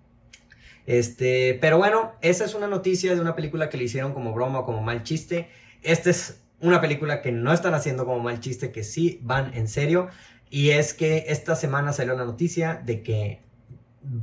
[0.86, 4.60] Este, pero bueno, esa es una noticia de una película que le hicieron como broma
[4.60, 5.48] o como mal chiste.
[5.82, 9.66] Esta es una película que no están haciendo como mal chiste, que sí van en
[9.66, 10.08] serio.
[10.50, 13.40] Y es que esta semana salió la noticia de que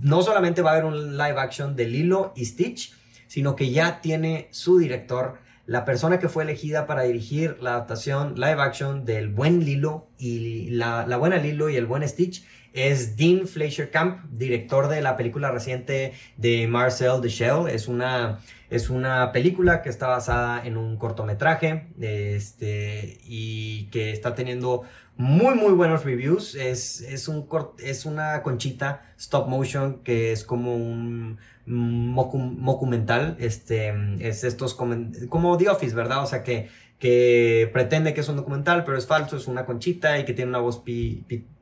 [0.01, 2.93] no solamente va a haber un live action de Lilo y Stitch,
[3.27, 8.35] sino que ya tiene su director, la persona que fue elegida para dirigir la adaptación
[8.35, 12.45] live action del buen Lilo y la, la buena Lilo y el buen Stitch
[12.77, 17.67] es Dean Fleischer Camp, director de la película reciente de Marcel the Shell.
[17.67, 24.35] Es una, es una película que está basada en un cortometraje este, y que está
[24.35, 24.83] teniendo
[25.15, 26.53] muy, muy buenos reviews.
[26.53, 27.47] Es, es, un,
[27.83, 33.37] es una conchita stop motion que es como un documental.
[33.39, 36.21] Este, es estos como The Office, ¿verdad?
[36.21, 36.69] O sea que,
[36.99, 40.49] que pretende que es un documental, pero es falso, es una conchita y que tiene
[40.49, 40.83] una voz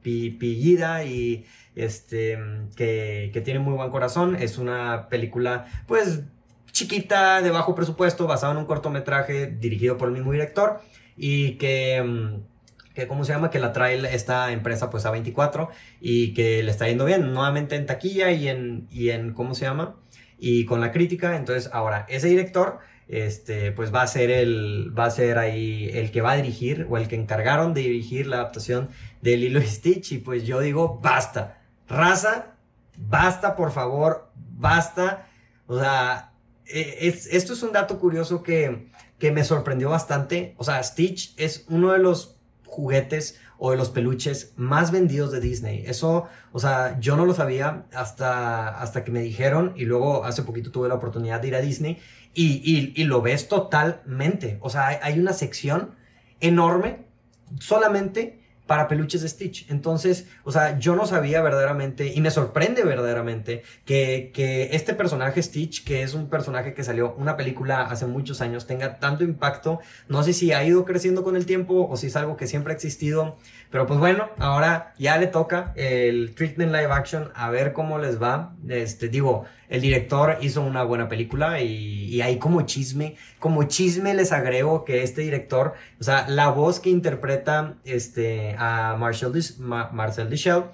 [0.06, 1.45] pillida y
[1.76, 2.38] este,
[2.76, 4.36] que, que tiene muy buen corazón.
[4.36, 6.22] Es una película, pues,
[6.72, 10.82] chiquita, de bajo presupuesto, basada en un cortometraje dirigido por el mismo director
[11.18, 12.43] y que
[12.95, 15.68] que cómo se llama, que la trae esta empresa pues A24
[15.99, 19.66] y que le está yendo bien, nuevamente en taquilla y en, y en ¿cómo se
[19.66, 19.97] llama?
[20.39, 25.06] Y con la crítica, entonces ahora ese director este pues va a ser el va
[25.06, 28.38] a ser ahí el que va a dirigir o el que encargaron de dirigir la
[28.38, 28.89] adaptación
[29.22, 30.14] de Lilo y Stitch.
[30.14, 32.56] Y pues yo digo, basta, raza,
[32.97, 35.28] basta por favor, basta,
[35.68, 36.34] o sea,
[36.66, 38.89] e, es, esto es un dato curioso que,
[39.20, 43.89] que me sorprendió bastante, o sea, Stitch es uno de los juguetes o de los
[43.89, 45.84] peluches más vendidos de Disney.
[45.88, 50.43] Eso, o sea, yo no lo sabía hasta, hasta que me dijeron y luego hace
[50.43, 51.99] poquito tuve la oportunidad de ir a Disney
[52.36, 54.57] y, lo ves totalmente.
[54.61, 55.95] O sea, hay una sección
[56.41, 57.05] enorme
[57.59, 59.69] solamente para peluches de Stitch.
[59.69, 65.83] Entonces, o sea, yo no sabía verdaderamente, y me sorprende verdaderamente, que, este personaje Stitch,
[65.83, 69.79] que es un personaje que salió una película hace muchos años, tenga tanto impacto.
[70.09, 72.73] No sé si ha ido creciendo con el tiempo o si es algo que siempre
[72.73, 73.38] ha existido.
[73.76, 78.21] Pero pues bueno, ahora ya le toca el treatment live action a ver cómo les
[78.21, 78.55] va.
[78.69, 84.13] Este, digo, el director hizo una buena película y, y ahí como chisme, como chisme
[84.13, 89.34] les agrego que este director, o sea, la voz que interpreta este, a Marcel,
[90.30, 90.67] Duchamp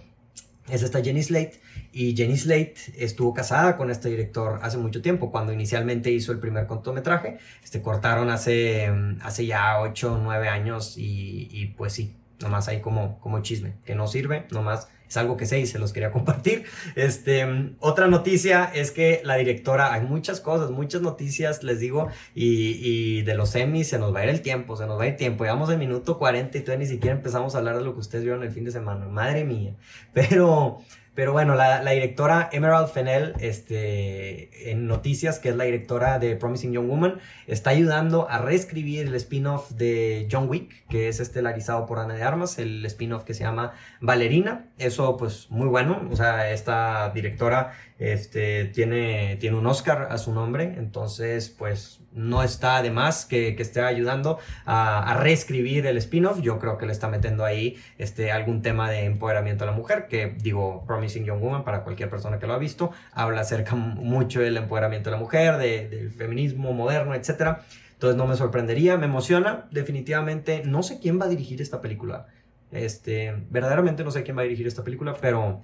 [0.69, 1.59] es esta Jenny Slate.
[1.91, 6.37] Y Jenny Slate estuvo casada con este director hace mucho tiempo, cuando inicialmente hizo el
[6.37, 7.39] primer cortometraje.
[7.63, 8.91] Este, cortaron hace,
[9.23, 13.75] hace ya 8 o 9 años y, y pues sí, nomás ahí como, como chisme,
[13.85, 16.63] que no sirve, nomás es algo que sé y se los quería compartir.
[16.95, 17.45] Este,
[17.79, 23.21] otra noticia es que la directora, hay muchas cosas, muchas noticias, les digo, y, y
[23.23, 25.17] de los semis se nos va a ir el tiempo, se nos va a ir
[25.17, 25.43] tiempo.
[25.43, 28.23] Llevamos el minuto 40 y todavía ni siquiera empezamos a hablar de lo que ustedes
[28.23, 29.05] vieron el fin de semana.
[29.07, 29.75] Madre mía.
[30.13, 30.79] Pero
[31.13, 36.37] pero bueno, la, la, directora Emerald Fennell, este, en noticias, que es la directora de
[36.37, 41.85] Promising Young Woman, está ayudando a reescribir el spin-off de John Wick, que es estelarizado
[41.85, 44.67] por Ana de Armas, el spin-off que se llama Valerina.
[44.77, 46.07] Eso, pues, muy bueno.
[46.09, 52.41] O sea, esta directora este, tiene, tiene un Oscar a su nombre, entonces, pues, no
[52.41, 56.41] está de más que, esté ayudando a, reescribir el spin-off.
[56.41, 60.07] Yo creo que le está metiendo ahí este, algún tema de empoderamiento a la mujer,
[60.07, 64.41] que digo, Promising Young Woman, para cualquier persona que lo ha visto, habla acerca mucho
[64.41, 67.59] del empoderamiento de la mujer, de, del feminismo moderno, etc.
[67.93, 70.63] Entonces no me sorprendería, me emociona, definitivamente.
[70.65, 72.25] No sé quién va a dirigir esta película.
[72.71, 75.61] Este, verdaderamente no sé quién va a dirigir esta película, pero,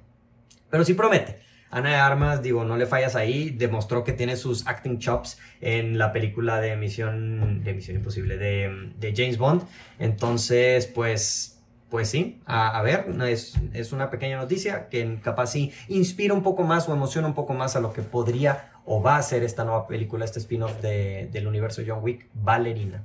[0.70, 1.47] pero sí promete.
[1.70, 5.98] Ana de Armas, digo, no le fallas ahí, demostró que tiene sus acting chops en
[5.98, 9.64] la película de Misión, de Misión Imposible, de, de James Bond.
[10.00, 11.60] Entonces, pues,
[11.90, 16.64] pues sí, a, ver, es, es, una pequeña noticia que capaz sí inspira un poco
[16.64, 19.66] más o emociona un poco más a lo que podría o va a ser esta
[19.66, 23.04] nueva película, este spin-off de, del universo John Wick, Ballerina.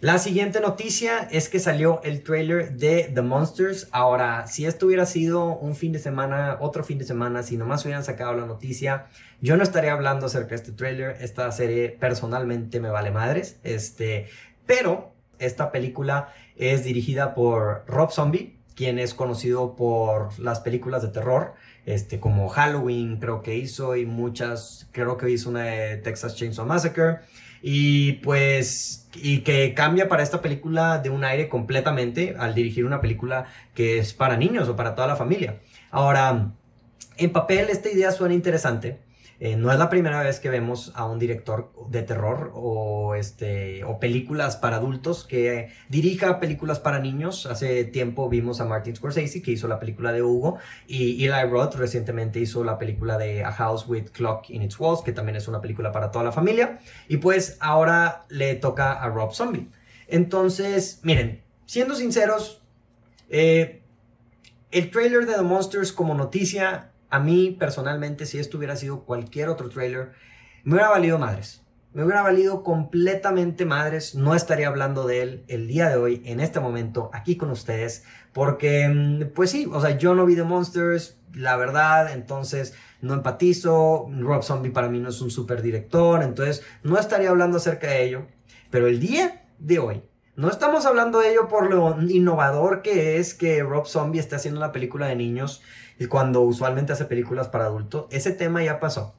[0.00, 3.88] La siguiente noticia es que salió el trailer de The Monsters.
[3.90, 7.84] Ahora, si esto hubiera sido un fin de semana, otro fin de semana, si nomás
[7.84, 9.06] hubieran sacado la noticia,
[9.40, 11.16] yo no estaría hablando acerca de este trailer.
[11.20, 13.58] Esta serie personalmente me vale madres.
[13.64, 14.28] Este,
[14.66, 21.08] pero esta película es dirigida por Rob Zombie, quien es conocido por las películas de
[21.08, 21.54] terror,
[21.86, 26.66] este, como Halloween creo que hizo y muchas, creo que hizo una de Texas Chainsaw
[26.66, 27.18] Massacre.
[27.62, 33.00] Y pues, y que cambia para esta película de un aire completamente al dirigir una
[33.00, 35.58] película que es para niños o para toda la familia.
[35.90, 36.52] Ahora,
[37.16, 39.00] en papel esta idea suena interesante.
[39.40, 43.84] Eh, no es la primera vez que vemos a un director de terror o, este,
[43.84, 47.46] o películas para adultos que dirija películas para niños.
[47.46, 50.58] Hace tiempo vimos a Martin Scorsese que hizo la película de Hugo
[50.88, 55.02] y Eli Roth recientemente hizo la película de A House with Clock in Its Walls,
[55.02, 56.80] que también es una película para toda la familia.
[57.06, 59.68] Y pues ahora le toca a Rob Zombie.
[60.08, 62.60] Entonces, miren, siendo sinceros,
[63.30, 63.82] eh,
[64.72, 69.48] el trailer de The Monsters como noticia a mí personalmente, si esto hubiera sido cualquier
[69.48, 70.12] otro trailer,
[70.64, 71.62] me hubiera valido madres.
[71.94, 74.14] Me hubiera valido completamente madres.
[74.14, 78.04] No estaría hablando de él el día de hoy, en este momento, aquí con ustedes.
[78.32, 83.14] Porque, mm, pues sí, o sea, yo no vi The Monsters, la verdad, entonces no
[83.14, 84.08] empatizo.
[84.20, 88.04] Rob Zombie para mí no es un super director, entonces no estaría hablando acerca de
[88.04, 88.26] ello.
[88.70, 90.02] Pero el día de hoy,
[90.36, 94.60] no estamos hablando de ello por lo innovador que es que Rob Zombie esté haciendo
[94.60, 95.62] una película de niños
[95.98, 98.06] y cuando usualmente hace películas para adultos.
[98.10, 99.14] Ese tema ya pasó.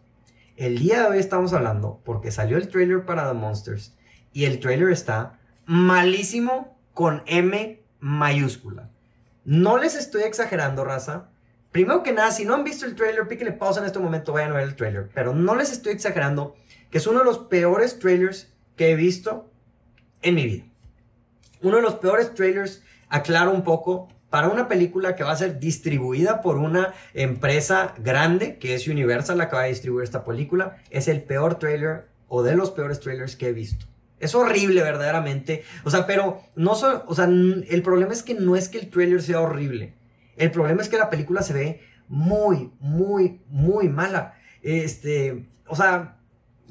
[0.55, 3.95] El día de hoy estamos hablando porque salió el trailer para The Monsters
[4.34, 8.89] y el trailer está malísimo con M mayúscula.
[9.45, 11.30] No les estoy exagerando, raza.
[11.71, 14.51] Primero que nada, si no han visto el trailer, píquenle pausa en este momento, vayan
[14.51, 15.09] a ver el trailer.
[15.13, 16.55] Pero no les estoy exagerando,
[16.89, 19.51] que es uno de los peores trailers que he visto
[20.21, 20.65] en mi vida.
[21.61, 25.59] Uno de los peores trailers, aclaro un poco, para una película que va a ser
[25.59, 30.77] distribuida por una empresa grande, que es Universal, la que va a distribuir esta película,
[30.89, 33.86] es el peor trailer o de los peores trailers que he visto.
[34.19, 35.63] Es horrible, verdaderamente.
[35.84, 38.89] O sea, pero no so, o sea, el problema es que no es que el
[38.89, 39.93] trailer sea horrible.
[40.36, 44.36] El problema es que la película se ve muy, muy, muy mala.
[44.61, 46.17] Este, o sea,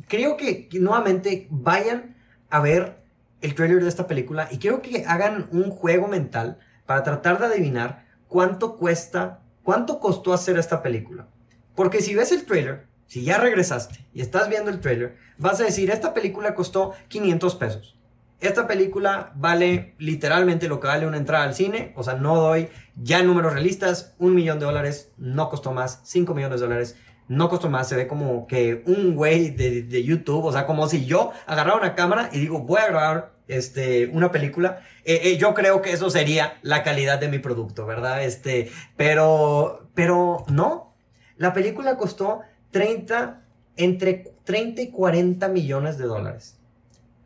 [0.08, 2.16] creo que, nuevamente vayan
[2.50, 2.98] a ver
[3.40, 6.58] el trailer de esta película y quiero que hagan un juego mental
[6.88, 11.26] para tratar de adivinar cuánto cuesta, cuánto costó hacer esta película.
[11.74, 15.64] Porque si ves el trailer, si ya regresaste y estás viendo el trailer, vas a
[15.64, 17.98] decir, esta película costó 500 pesos.
[18.40, 22.70] Esta película vale literalmente lo que vale una entrada al cine, o sea, no doy
[22.96, 26.96] ya números realistas, un millón de dólares, no costó más, 5 millones de dólares,
[27.28, 30.88] no costó más, se ve como que un güey de, de YouTube, o sea, como
[30.88, 35.36] si yo agarrara una cámara y digo, voy a grabar este, una película, eh, eh,
[35.38, 38.22] yo creo que eso sería la calidad de mi producto, ¿verdad?
[38.22, 40.94] Este, pero, pero no.
[41.36, 42.40] La película costó
[42.70, 43.42] 30,
[43.76, 46.58] entre 30 y 40 millones de dólares.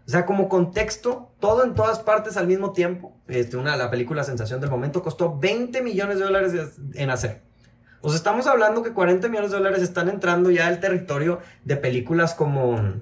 [0.06, 3.16] O sea, como contexto, todo en todas partes al mismo tiempo.
[3.28, 6.52] Este, una, la película Sensación del Momento costó 20 millones de dólares
[6.94, 7.42] en hacer.
[8.00, 11.76] O sea, estamos hablando que 40 millones de dólares están entrando ya al territorio de
[11.76, 13.00] películas como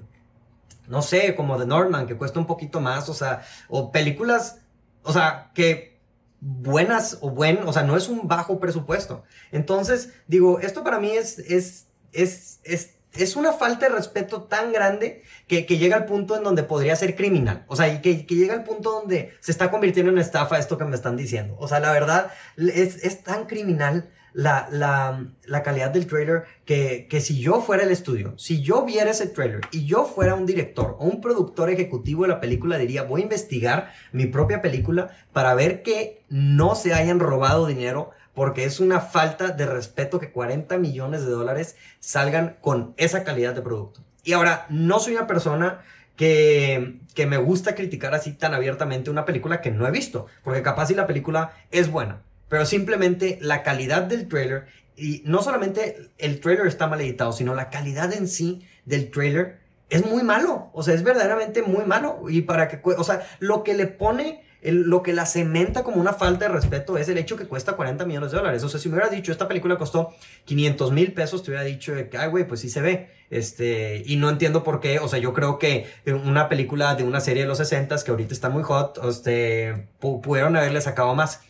[0.87, 4.59] no sé, como The Northman, que cuesta un poquito más, o sea, o películas,
[5.03, 5.99] o sea, que
[6.41, 9.23] buenas o buen, o sea, no es un bajo presupuesto.
[9.51, 14.71] Entonces, digo, esto para mí es, es, es, es, es una falta de respeto tan
[14.71, 17.63] grande que, que, llega al punto en donde podría ser criminal.
[17.67, 20.77] O sea, y que, que, llega al punto donde se está convirtiendo en estafa esto
[20.77, 21.55] que me están diciendo.
[21.59, 27.07] O sea, la verdad, es, es tan criminal la, la, la calidad del trailer que,
[27.09, 30.45] que, si yo fuera el estudio, si yo viera ese trailer y yo fuera un
[30.45, 35.09] director o un productor ejecutivo de la película, diría, voy a investigar mi propia película
[35.33, 40.31] para ver que no se hayan robado dinero porque es una falta de respeto que
[40.31, 44.01] 40 millones de dólares salgan con esa calidad de producto.
[44.23, 45.81] Y ahora, no soy una persona
[46.15, 50.61] que, que me gusta criticar así tan abiertamente una película que no he visto, porque
[50.61, 52.21] capaz si la película es buena,
[52.51, 54.65] pero simplemente la calidad del trailer,
[54.97, 59.59] y no solamente el trailer está mal editado, sino la calidad en sí del trailer
[59.89, 60.69] es muy malo.
[60.73, 62.25] O sea, es verdaderamente muy malo.
[62.27, 66.11] Y para que, o sea, lo que le pone, lo que la cementa como una
[66.11, 68.65] falta de respeto es el hecho que cuesta 40 millones de dólares.
[68.65, 71.93] O sea, si me hubieras dicho, esta película costó 500 mil pesos, te hubiera dicho
[72.19, 73.11] ay, güey, pues sí se ve.
[73.29, 74.99] Este, y no entiendo por qué.
[74.99, 78.33] O sea, yo creo que una película de una serie de los 60 que ahorita
[78.33, 81.43] está muy hot, este, pudieron haberle sacado más.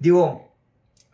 [0.00, 0.50] Digo,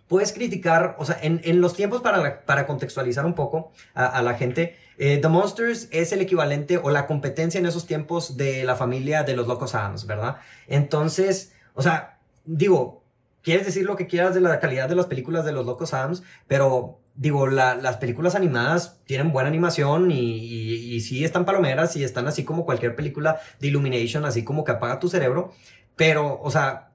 [0.09, 4.35] puedes criticar, o sea, en, en los tiempos para, para contextualizar un poco a, la
[4.35, 8.77] gente, eh, The Monsters es el equivalente o la competencia en esos tiempos de la
[8.77, 10.37] familia de los Locos Adams, ¿verdad?
[10.69, 13.03] Entonces, o sea, digo,
[13.43, 16.23] quieres decir lo que quieras de la calidad de las películas de los Locos Adams,
[16.47, 21.97] pero digo, la, las películas animadas tienen buena animación y, y, y sí están palomeras
[21.97, 25.53] y están así como cualquier película de Illumination, así como que apaga tu cerebro,
[25.97, 26.91] pero, o sea,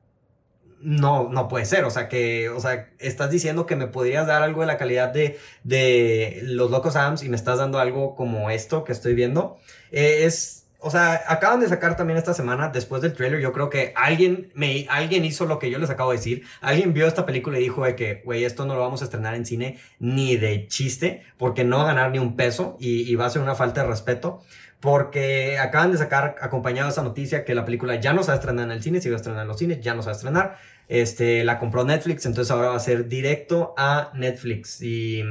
[0.84, 1.84] no, no puede ser.
[1.86, 5.09] O sea, que, o sea, estás diciendo que me podrías dar algo de la calidad
[5.09, 9.57] de, de los Locos Adams y me estás dando algo como esto que estoy viendo.
[9.91, 13.69] Eh, es, o sea, acaban de sacar también esta semana, después del trailer, yo creo
[13.69, 16.43] que alguien, me, alguien hizo lo que yo les acabo de decir.
[16.59, 19.36] Alguien vio esta película y dijo de que, güey, esto no lo vamos a estrenar
[19.36, 23.15] en cine ni de chiste, porque no va a ganar ni un peso y, y
[23.15, 24.41] va a ser una falta de respeto.
[24.79, 28.38] Porque acaban de sacar, acompañado esa noticia, que la película ya no se va a
[28.38, 30.13] estrenar en el cine, se iba a estrenar en los cines, ya no se va
[30.13, 30.57] a estrenar.
[30.91, 34.81] Este, la compró Netflix, entonces ahora va a ser directo a Netflix.
[34.81, 35.23] Y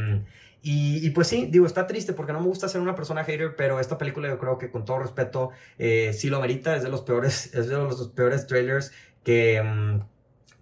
[0.63, 3.81] y, pues sí, digo, está triste porque no me gusta ser una persona hater, pero
[3.81, 7.01] esta película yo creo que con todo respeto eh, sí lo merita, es de los
[7.01, 8.93] peores, es de los peores trailers
[9.25, 10.01] que, mm,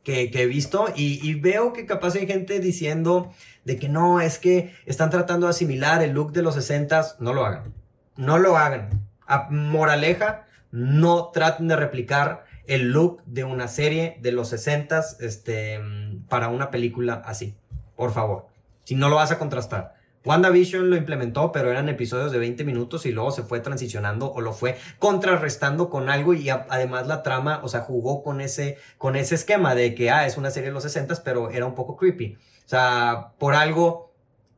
[0.05, 3.32] que, he visto y, veo que capaz hay gente diciendo
[3.64, 7.34] de que no, es que están tratando de asimilar el look de los 60 no
[7.34, 7.74] lo hagan,
[8.16, 9.07] no lo hagan.
[9.26, 15.81] A moraleja, no traten de replicar el look de una serie de los 60 este,
[16.29, 17.57] para una película así,
[17.97, 18.47] por favor
[18.89, 19.97] si no lo vas a contrastar.
[20.25, 24.41] WandaVision lo implementó, pero eran episodios de 20 minutos y luego se fue transicionando o
[24.41, 29.14] lo fue contrarrestando con algo y además la trama, o sea, jugó con ese, con
[29.14, 31.99] ese esquema de que, ah, es una serie de los 60, pero era un poco
[31.99, 32.39] creepy.
[32.64, 34.14] O sea, por algo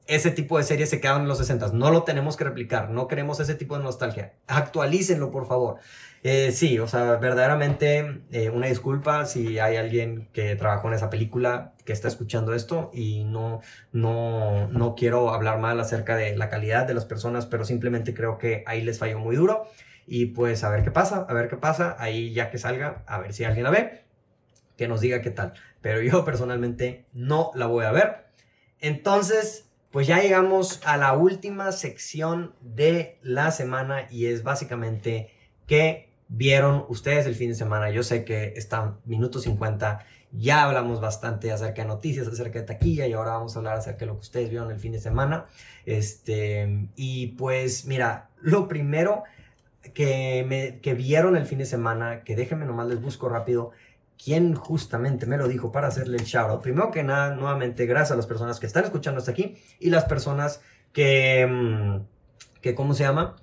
[0.07, 1.73] ese tipo de series se quedaron en los 60.
[1.73, 4.35] No lo tenemos que replicar, no queremos ese tipo de nostalgia.
[4.47, 5.79] Actualícenlo, por favor.
[6.23, 11.09] Eh, sí, o sea, verdaderamente eh, una disculpa si hay alguien que trabajó en esa
[11.09, 13.62] película que está escuchando esto y no,
[13.93, 18.37] no, no quiero hablar mal acerca de la calidad de las personas, pero simplemente creo
[18.37, 19.66] que ahí les falló muy duro
[20.07, 23.18] y pues a ver qué pasa, a ver qué pasa, ahí ya que salga, a
[23.18, 24.05] ver si alguien la ve,
[24.77, 28.27] que nos diga qué tal, pero yo personalmente no la voy a ver.
[28.79, 35.31] Entonces, pues ya llegamos a la última sección de la semana y es básicamente
[35.66, 37.91] que vieron ustedes el fin de semana.
[37.91, 40.07] Yo sé que están minuto 50.
[40.33, 44.01] Ya hablamos bastante acerca de noticias, acerca de taquilla y ahora vamos a hablar acerca
[44.01, 45.47] de lo que ustedes vieron el fin de semana.
[45.85, 49.24] Este, y pues mira, lo primero
[49.93, 53.72] que, me, que vieron el fin de semana, que déjenme nomás les busco rápido,
[54.22, 58.16] quién justamente me lo dijo para hacerle el shout Primero que nada, nuevamente, gracias a
[58.16, 60.61] las personas que están escuchando hasta aquí y las personas
[60.93, 63.35] que, mm, que ¿cómo se llama?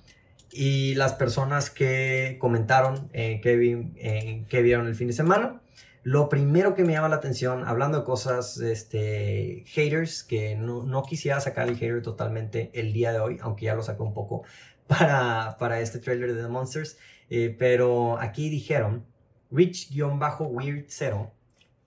[0.52, 5.62] Y las personas que comentaron eh, que, eh, que, vieron el fin de semana.
[6.04, 11.04] Lo primero que me llama la atención, hablando de cosas, este, haters, que no, no
[11.04, 14.44] quisiera sacar el hater totalmente el día de hoy, aunque ya lo saqué un poco
[14.88, 16.98] para, para este trailer de The Monsters,
[17.30, 19.06] eh, pero aquí dijeron,
[19.52, 21.32] Rich-Weird0,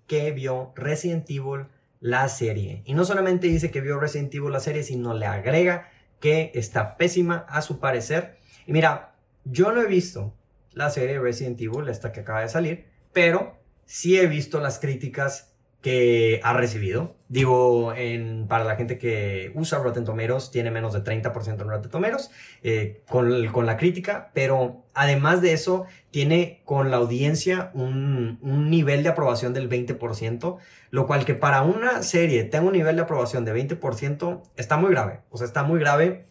[0.06, 1.66] que vio Resident Evil
[2.00, 2.82] la serie.
[2.84, 5.88] Y no solamente dice que vio Resident Evil la serie, sino le agrega
[6.20, 8.39] que está pésima a su parecer
[8.70, 10.32] y mira, yo no he visto
[10.74, 15.56] la serie Resident Evil, esta que acaba de salir, pero sí he visto las críticas
[15.80, 17.16] que ha recibido.
[17.26, 21.90] Digo, en, para la gente que usa Rotten Tomatoes, tiene menos de 30% en Rotten
[21.90, 22.30] Tomatoes
[22.62, 28.70] eh, con, con, la crítica, pero además de eso, tiene con la audiencia un, un,
[28.70, 30.58] nivel de aprobación del 20%,
[30.92, 34.92] lo cual que para una serie tenga un nivel de aprobación de 20% está muy
[34.92, 35.22] grave.
[35.30, 36.30] O sea, está muy grave.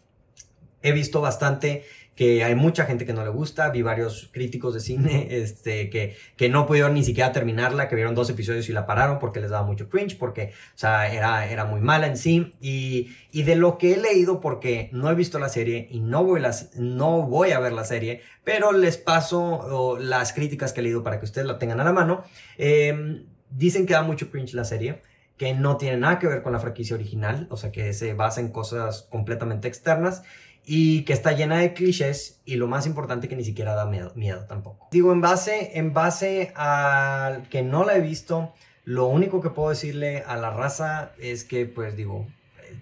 [0.82, 1.84] He visto bastante
[2.20, 6.18] que hay mucha gente que no le gusta, vi varios críticos de cine este, que,
[6.36, 9.48] que no pudieron ni siquiera terminarla, que vieron dos episodios y la pararon porque les
[9.48, 13.56] daba mucho cringe, porque, o sea, era, era muy mala en sí, y, y de
[13.56, 17.22] lo que he leído, porque no he visto la serie y no voy, las, no
[17.22, 21.24] voy a ver la serie, pero les paso las críticas que he leído para que
[21.24, 22.22] ustedes la tengan a la mano,
[22.58, 25.00] em, dicen que da mucho cringe la serie,
[25.38, 28.42] que no tiene nada que ver con la franquicia original, o sea, que se basa
[28.42, 30.22] en cosas completamente externas,
[30.72, 34.12] y que está llena de clichés y lo más importante que ni siquiera da miedo,
[34.14, 34.86] miedo tampoco.
[34.92, 38.52] Digo, en base, en base al que no la he visto,
[38.84, 42.24] lo único que puedo decirle a la raza es que, pues digo,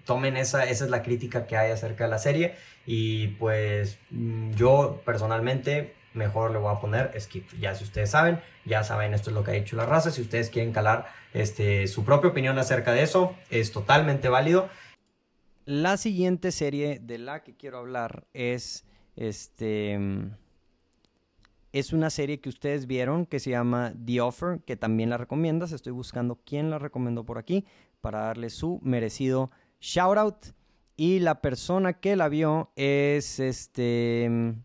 [0.05, 2.53] tomen esa, esa es la crítica que hay acerca de la serie
[2.85, 7.49] y pues mm, yo personalmente mejor le voy a poner skip.
[7.59, 10.11] Ya si ustedes saben, ya saben esto es lo que ha dicho la raza.
[10.11, 14.69] Si ustedes quieren calar este, su propia opinión acerca de eso, es totalmente válido.
[15.69, 19.99] La siguiente serie de la que quiero hablar es este
[21.73, 25.71] es una serie que ustedes vieron que se llama The Offer, que también la recomiendas.
[25.71, 27.65] Estoy buscando quién la recomendó por aquí
[28.01, 30.45] para darle su merecido shout out.
[30.97, 34.55] Y la persona que la vio es este.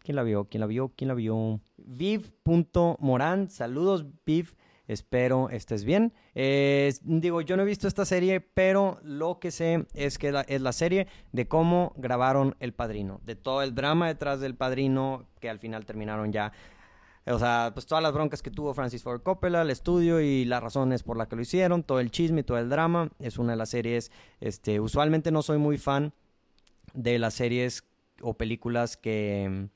[0.00, 0.46] ¿Quién la vio?
[0.46, 0.92] ¿Quién la vio?
[0.96, 1.60] ¿Quién la vio?
[1.76, 3.48] Viv.moran.
[3.48, 4.56] Saludos, Viv.
[4.88, 6.12] Espero estés bien.
[6.34, 10.72] digo, yo no he visto esta serie, pero lo que sé es que es la
[10.72, 15.58] serie de cómo grabaron El Padrino, de todo el drama detrás del Padrino, que al
[15.58, 16.52] final terminaron ya.
[17.26, 20.60] O sea, pues todas las broncas que tuvo Francis Ford Coppola, el estudio y las
[20.60, 23.10] razones por las que lo hicieron, todo el chisme y todo el drama.
[23.20, 24.10] Es una de las series,
[24.40, 26.12] este, usualmente no soy muy fan
[26.94, 27.84] de las series
[28.20, 29.68] o películas que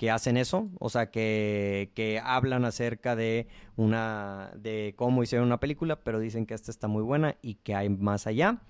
[0.00, 5.60] que hacen eso, o sea, que, que, hablan acerca de una de cómo hicieron una
[5.60, 8.62] película, pero dicen que esta está muy buena y que hay más allá.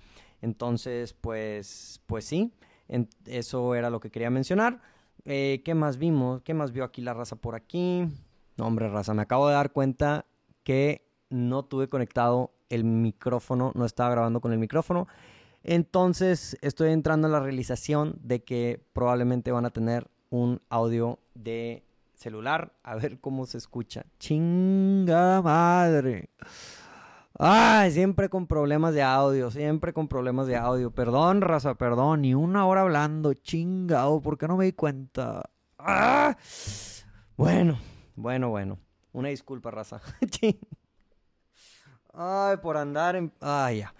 [0.42, 2.52] Entonces, pues, pues sí,
[3.26, 4.80] eso era lo que quería mencionar.
[5.24, 6.42] Eh, ¿Qué más vimos?
[6.42, 8.08] ¿Qué más vio aquí la raza por aquí?
[8.56, 10.26] No, hombre, raza, me acabo de dar cuenta
[10.64, 15.06] que no tuve conectado el micrófono, no estaba grabando con el micrófono.
[15.62, 21.84] Entonces estoy entrando a la realización de que probablemente van a tener un audio de
[22.14, 22.72] celular.
[22.82, 24.06] A ver cómo se escucha.
[24.18, 26.30] Chinga madre.
[27.38, 30.90] Ay, siempre con problemas de audio, siempre con problemas de audio.
[30.90, 32.22] Perdón, raza, perdón.
[32.22, 35.48] Ni una hora hablando, chingado, ¿por qué no me di cuenta?
[35.78, 36.36] ¡Ah!
[37.36, 37.78] Bueno,
[38.14, 38.78] bueno, bueno.
[39.12, 40.00] Una disculpa, raza.
[42.12, 43.32] Ay, por andar en...
[43.40, 43.94] Ay, ya.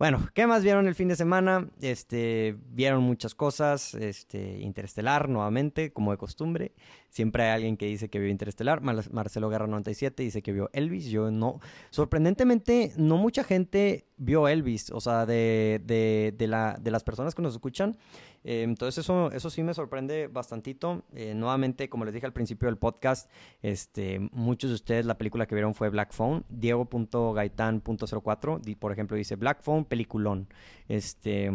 [0.00, 1.68] Bueno, ¿qué más vieron el fin de semana?
[1.82, 6.72] Este, vieron muchas cosas, este, Interestelar nuevamente, como de costumbre.
[7.10, 8.80] Siempre hay alguien que dice que vio Interestelar.
[8.80, 11.10] Marcelo Guerra 97 dice que vio Elvis.
[11.10, 11.60] Yo no.
[11.90, 14.90] Sorprendentemente, no mucha gente vio Elvis.
[14.90, 17.98] O sea, de, de, de, la, de las personas que nos escuchan.
[18.44, 21.04] Eh, entonces eso, eso sí me sorprende bastantito.
[21.14, 23.30] Eh, nuevamente, como les dije al principio del podcast,
[23.62, 26.44] este, muchos de ustedes la película que vieron fue Black Phone.
[26.48, 30.48] Diego.gaitán.04, por ejemplo, dice Black Phone, peliculón.
[30.88, 31.50] Este...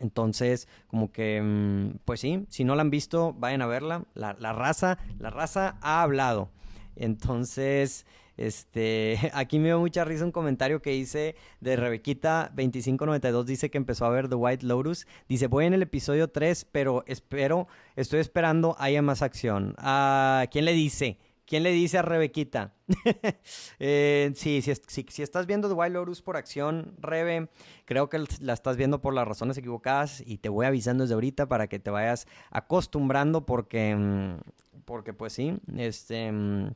[0.00, 4.04] Entonces, como que, mm, pues sí, si no la han visto, vayan a verla.
[4.14, 6.50] La, la raza, la raza ha hablado.
[6.96, 8.04] Entonces,
[8.36, 14.04] este, aquí me dio mucha risa un comentario que hice de Rebequita2592, dice que empezó
[14.04, 15.06] a ver The White Lotus.
[15.28, 19.74] Dice, voy en el episodio 3, pero espero, estoy esperando haya más acción.
[19.78, 21.18] ¿A quién le dice?
[21.52, 22.72] ¿Quién le dice a Rebequita?
[23.78, 27.50] eh, sí, si, estás viendo The White Lotus por acción, Rebe,
[27.84, 31.48] creo que la estás viendo por las razones equivocadas y te voy avisando desde ahorita
[31.48, 34.38] para que te vayas acostumbrando porque, mm,
[34.86, 36.70] porque pues sí, este, mm,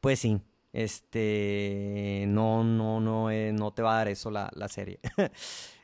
[0.00, 0.40] pues sí,
[0.76, 5.00] este, no, no, no, eh, no te va a dar eso la, serie.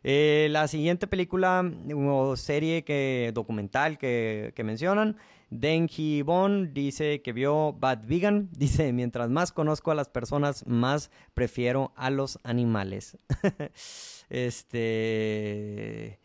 [0.04, 1.62] Eh, la siguiente película
[1.94, 5.16] o serie que, documental que, mencionan,
[5.48, 8.48] Denji Bon dice que vio Bad Vegan.
[8.58, 13.16] Dice, mientras más conozco a las personas, más prefiero a los animales.
[14.28, 16.18] este,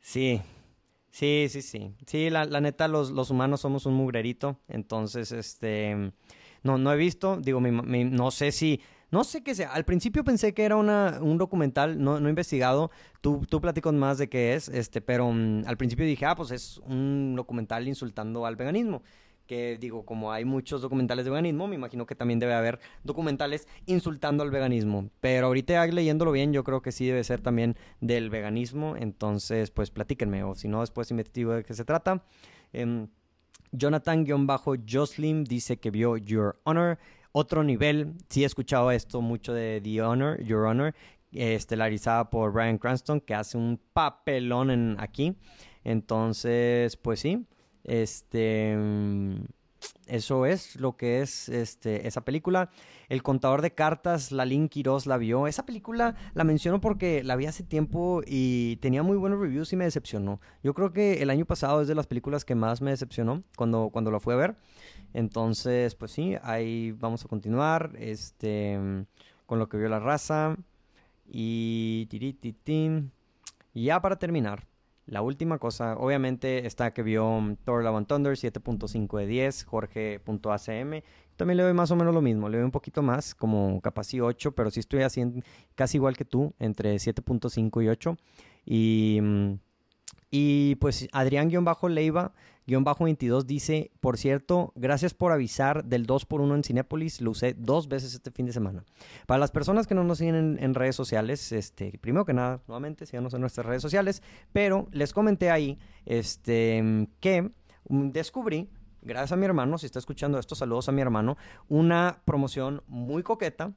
[0.00, 0.40] sí.
[1.10, 1.94] Sí, sí, sí.
[2.06, 4.58] Sí, la, la neta, los, los humanos somos un mugrerito.
[4.68, 6.12] Entonces, este
[6.62, 8.80] no, no he visto, digo, no sé si,
[9.12, 9.72] no sé qué sea.
[9.72, 12.90] Al principio pensé que era una, un documental, no, investigado.
[13.20, 16.50] Tú, tú platicas más de qué es, este, pero mm, al principio dije, ah, pues
[16.50, 19.02] es un documental insultando al veganismo.
[19.46, 23.68] Que digo, como hay muchos documentales de veganismo, me imagino que también debe haber documentales
[23.84, 25.10] insultando al veganismo.
[25.20, 28.96] Pero ahorita leyéndolo bien, yo creo que sí debe ser también del veganismo.
[28.96, 32.24] Entonces, pues platíquenme, o si no, después investigo de qué se trata.
[32.72, 33.08] Eh,
[33.72, 36.98] Jonathan-Jocelyn dice que vio Your Honor.
[37.32, 40.94] Otro nivel, sí he escuchado esto mucho de The Honor, Your Honor,
[41.32, 45.34] estelarizada por Brian Cranston, que hace un papelón en aquí.
[45.82, 47.46] Entonces, pues sí,
[47.84, 48.76] este
[50.06, 52.70] eso es lo que es este, esa película.
[53.08, 55.46] El contador de cartas, Lalín Quiroz la vio.
[55.46, 59.76] Esa película la menciono porque la vi hace tiempo y tenía muy buenos reviews y
[59.76, 60.40] me decepcionó.
[60.62, 63.90] Yo creo que el año pasado es de las películas que más me decepcionó cuando,
[63.90, 64.56] cuando la fui a ver.
[65.14, 68.78] Entonces, pues sí, ahí vamos a continuar este,
[69.46, 70.56] con lo que vio la raza.
[71.26, 72.08] Y...
[73.74, 74.66] Y ya para terminar,
[75.06, 79.64] la última cosa, obviamente, está que vio um, Thor Love and Thunder 7.5 de 10,
[79.64, 81.02] Jorge.acm.
[81.36, 84.14] También le doy más o menos lo mismo, le doy un poquito más, como capaz
[84.14, 85.42] 8, pero sí estoy haciendo
[85.74, 88.16] casi igual que tú, entre 7.5 y 8.
[88.64, 89.52] Y, mm,
[90.30, 92.32] y pues Adrián-Leiva
[92.66, 98.14] 22 dice, por cierto, gracias por avisar del 2x1 en Cinépolis, lo usé dos veces
[98.14, 98.84] este fin de semana.
[99.26, 103.06] Para las personas que no nos siguen en, redes sociales, este, primero que nada, nuevamente,
[103.06, 107.50] síganos en nuestras redes sociales, pero les comenté ahí este, que
[107.88, 108.68] mm, descubrí
[109.02, 111.36] gracias a mi hermano, si está escuchando esto, saludos a mi hermano,
[111.68, 113.72] una promoción muy coqueta,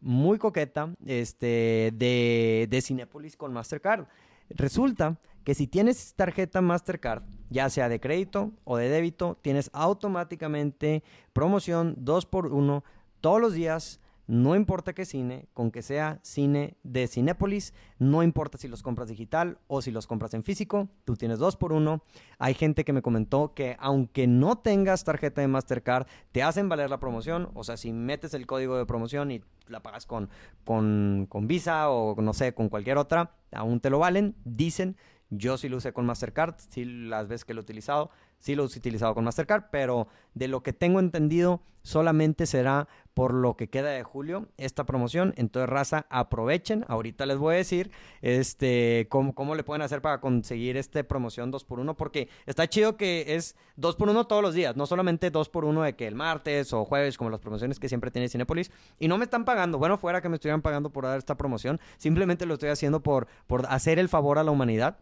[0.00, 4.06] muy coqueta, este, de, de Cinépolis con Mastercard.
[4.50, 11.04] Resulta que si tienes tarjeta Mastercard, ya sea de crédito o de débito, tienes automáticamente
[11.32, 12.82] promoción 2x1
[13.20, 14.00] todos los días.
[14.26, 19.06] No importa qué cine, con que sea cine de Cinépolis, no importa si los compras
[19.06, 22.02] digital o si los compras en físico, tú tienes 2 por 1
[22.40, 26.90] Hay gente que me comentó que aunque no tengas tarjeta de Mastercard, te hacen valer
[26.90, 27.50] la promoción.
[27.54, 30.28] O sea, si metes el código de promoción y la pagas con,
[30.64, 34.96] con, con Visa o no sé, con cualquier otra, aún te lo valen, dicen.
[35.30, 38.62] Yo sí lo usé con Mastercard, sí las veces que lo he utilizado, sí lo
[38.62, 43.68] he utilizado con Mastercard, pero de lo que tengo entendido, solamente será por lo que
[43.68, 45.34] queda de julio esta promoción.
[45.36, 46.84] Entonces, raza, aprovechen.
[46.88, 51.52] Ahorita les voy a decir este, cómo, cómo le pueden hacer para conseguir esta promoción
[51.52, 56.08] 2x1, porque está chido que es 2x1 todos los días, no solamente 2x1 de que
[56.08, 58.70] el martes o jueves, como las promociones que siempre tiene Cinepolis.
[58.98, 59.78] Y no me están pagando.
[59.78, 63.28] Bueno, fuera que me estuvieran pagando por dar esta promoción, simplemente lo estoy haciendo por,
[63.46, 64.98] por hacer el favor a la humanidad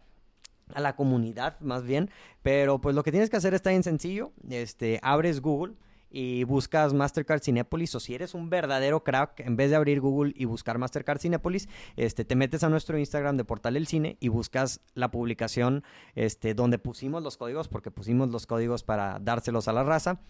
[0.73, 2.09] a la comunidad más bien,
[2.41, 5.75] pero pues lo que tienes que hacer está bien sencillo, este, abres Google
[6.09, 10.31] y buscas Mastercard Cinepolis o si eres un verdadero crack, en vez de abrir Google
[10.35, 14.29] y buscar Mastercard Cinepolis, este, te metes a nuestro Instagram de Portal El Cine y
[14.29, 15.83] buscas la publicación
[16.15, 20.21] este, donde pusimos los códigos, porque pusimos los códigos para dárselos a la raza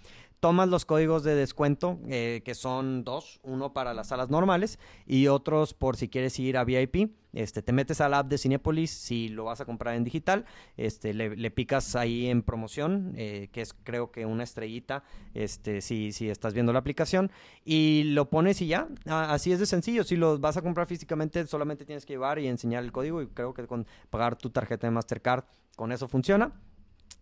[0.46, 4.78] tomas los códigos de descuento, eh, que son dos, uno para las salas normales
[5.08, 7.10] y otros por si quieres ir a VIP.
[7.34, 10.46] Este, te metes a la app de Cinepolis si lo vas a comprar en digital,
[10.78, 16.12] este, le, picas ahí en promoción, eh, que es creo que una estrellita, este, si,
[16.12, 17.32] si estás viendo la aplicación,
[17.64, 21.48] y lo pones y ya, así es de sencillo, si lo vas a comprar físicamente
[21.48, 24.86] solamente tienes que llevar y enseñar el código y creo que con pagar tu tarjeta
[24.86, 26.54] de Mastercard con eso funciona.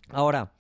[0.10, 0.52] Ahora,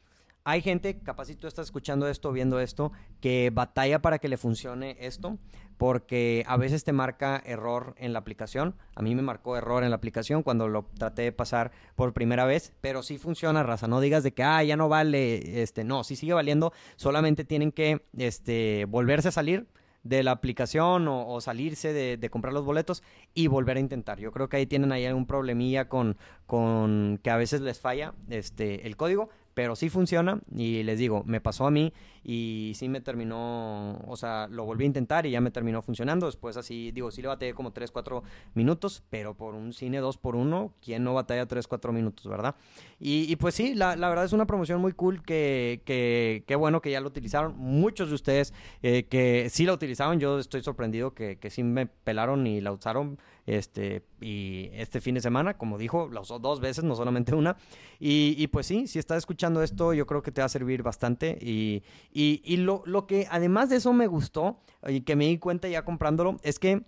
[0.45, 2.91] hay gente, capaz si tú estás escuchando esto, viendo esto,
[3.21, 5.37] que batalla para que le funcione esto,
[5.77, 8.75] porque a veces te marca error en la aplicación.
[8.95, 12.45] A mí me marcó error en la aplicación cuando lo traté de pasar por primera
[12.45, 13.87] vez, pero sí funciona, raza.
[13.87, 17.71] No digas de que, ah, ya no vale, este, no, sí sigue valiendo, solamente tienen
[17.71, 19.67] que, este, volverse a salir
[20.03, 24.19] de la aplicación o, salirse de, de, comprar los boletos y volver a intentar.
[24.19, 28.13] Yo creo que ahí tienen ahí algún problemilla con, con que a veces les falla
[28.29, 31.93] este, el código, pero sí funciona y les digo, me pasó a mí
[32.23, 36.25] y sí me terminó, o sea, lo volví a intentar y ya me terminó funcionando.
[36.25, 38.23] Después así, digo, sí le batallé como 3, 4
[38.53, 42.55] minutos, pero por un cine 2 por 1 ¿quién no batalla 3, 4 minutos, verdad?
[42.99, 47.01] Y, pues sí, la, verdad es una promoción muy cool que, que, bueno que ya
[47.01, 47.55] lo utilizaron.
[47.57, 51.87] Muchos de ustedes eh, que sí la utilizaron, yo estoy sorprendido que, que sí me
[51.87, 56.59] pelaron y la usaron este, y este fin de semana, como dijo, la usó dos
[56.59, 57.57] veces, no solamente una.
[57.99, 61.37] Y, pues sí, si estás escuchando esto, yo creo que te va a servir bastante.
[61.41, 65.67] Y, y, lo, lo que además de eso me gustó y que me di cuenta
[65.67, 66.85] ya comprándolo es que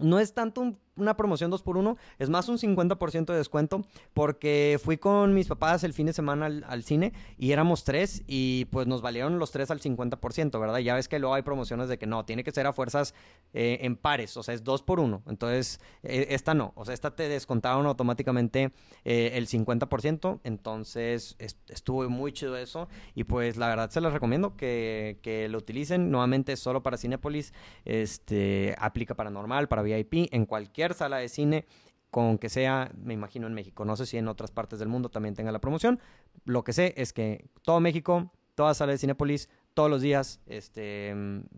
[0.00, 3.82] no es tanto un una promoción 2x1, es más un 50% de descuento,
[4.12, 8.66] porque fui con mis papás el fin de semana al, cine y éramos tres y
[8.66, 10.78] pues nos valieron los tres al 50%, ¿verdad?
[10.78, 13.14] Ya ves que luego hay promociones de que no, tiene que ser a fuerzas
[13.52, 16.94] eh, en pares, o sea, es 2 por 1 entonces eh, esta no, o sea,
[16.94, 18.72] esta te descontaron automáticamente
[19.04, 21.36] eh, el 50%, entonces
[21.68, 26.10] estuvo muy chido eso y pues la verdad se les recomiendo que, que lo utilicen,
[26.10, 27.52] nuevamente solo para Cinepolis,
[27.84, 31.64] este, aplica para normal, para VIP, en cualquier sala de cine
[32.10, 33.86] con que sea, me imagino en México.
[33.86, 35.98] No sé si en otras partes del mundo también tenga la promoción.
[36.44, 41.12] Lo que sé es que todo México, toda sala de Cinepolis, todos los días, este,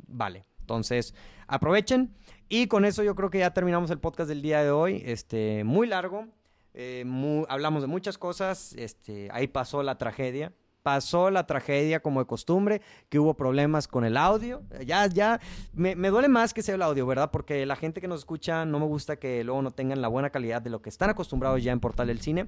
[0.07, 0.47] vale.
[0.61, 1.14] Entonces,
[1.49, 2.14] aprovechen.
[2.49, 5.03] Y con eso yo creo que ya terminamos el podcast del día de hoy.
[5.05, 6.29] Este, muy largo.
[6.74, 7.05] Eh,
[7.49, 8.72] hablamos de muchas cosas.
[8.74, 10.53] Este, ahí pasó la tragedia
[10.87, 14.62] pasó la tragedia como de costumbre, que hubo problemas con el audio.
[14.87, 15.41] Ya, ya,
[15.72, 17.32] me, duele más que sea el audio, ¿verdad?
[17.32, 20.30] Porque la gente que nos escucha no me gusta que luego no tengan la buena
[20.30, 22.47] calidad de lo que están acostumbrados ya en Portal del Cine.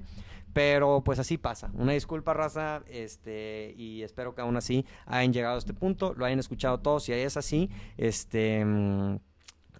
[0.53, 1.69] Pero pues así pasa.
[1.73, 6.23] Una disculpa, raza, este, y espero que aún así hayan llegado a este punto, lo
[6.23, 7.03] hayan escuchado todos.
[7.03, 8.63] Si es así, este.
[8.63, 9.17] Mm,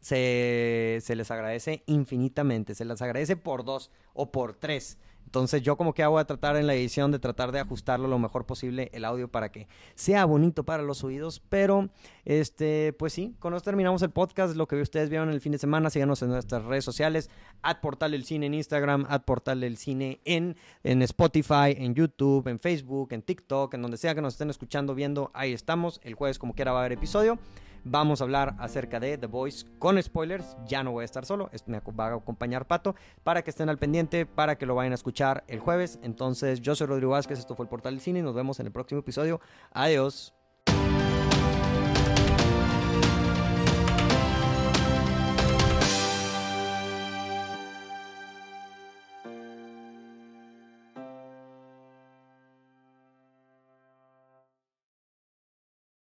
[0.01, 4.97] se, se les agradece infinitamente, se les agradece por dos o por tres.
[5.29, 8.17] Entonces yo como que voy a tratar en la edición de tratar de ajustarlo lo
[8.17, 11.39] mejor posible el audio para que sea bonito para los oídos.
[11.49, 11.89] Pero
[12.25, 14.55] este, pues sí, con esto terminamos el podcast.
[14.55, 17.29] Lo que ustedes vieron el fin de semana, síganos en nuestras redes sociales,
[17.61, 22.47] at Portal del Cine en Instagram, at Portal del Cine en, en Spotify, en YouTube,
[22.47, 26.01] en Facebook, en TikTok, en donde sea que nos estén escuchando, viendo, ahí estamos.
[26.03, 27.37] El jueves como quiera va a haber episodio.
[27.83, 30.57] Vamos a hablar acerca de The Voice con spoilers.
[30.65, 33.77] Ya no voy a estar solo, me va a acompañar Pato para que estén al
[33.77, 35.99] pendiente, para que lo vayan a escuchar el jueves.
[36.03, 38.67] Entonces, yo soy Rodrigo Vázquez, esto fue el Portal del Cine y nos vemos en
[38.67, 39.39] el próximo episodio.
[39.71, 40.38] Adiós.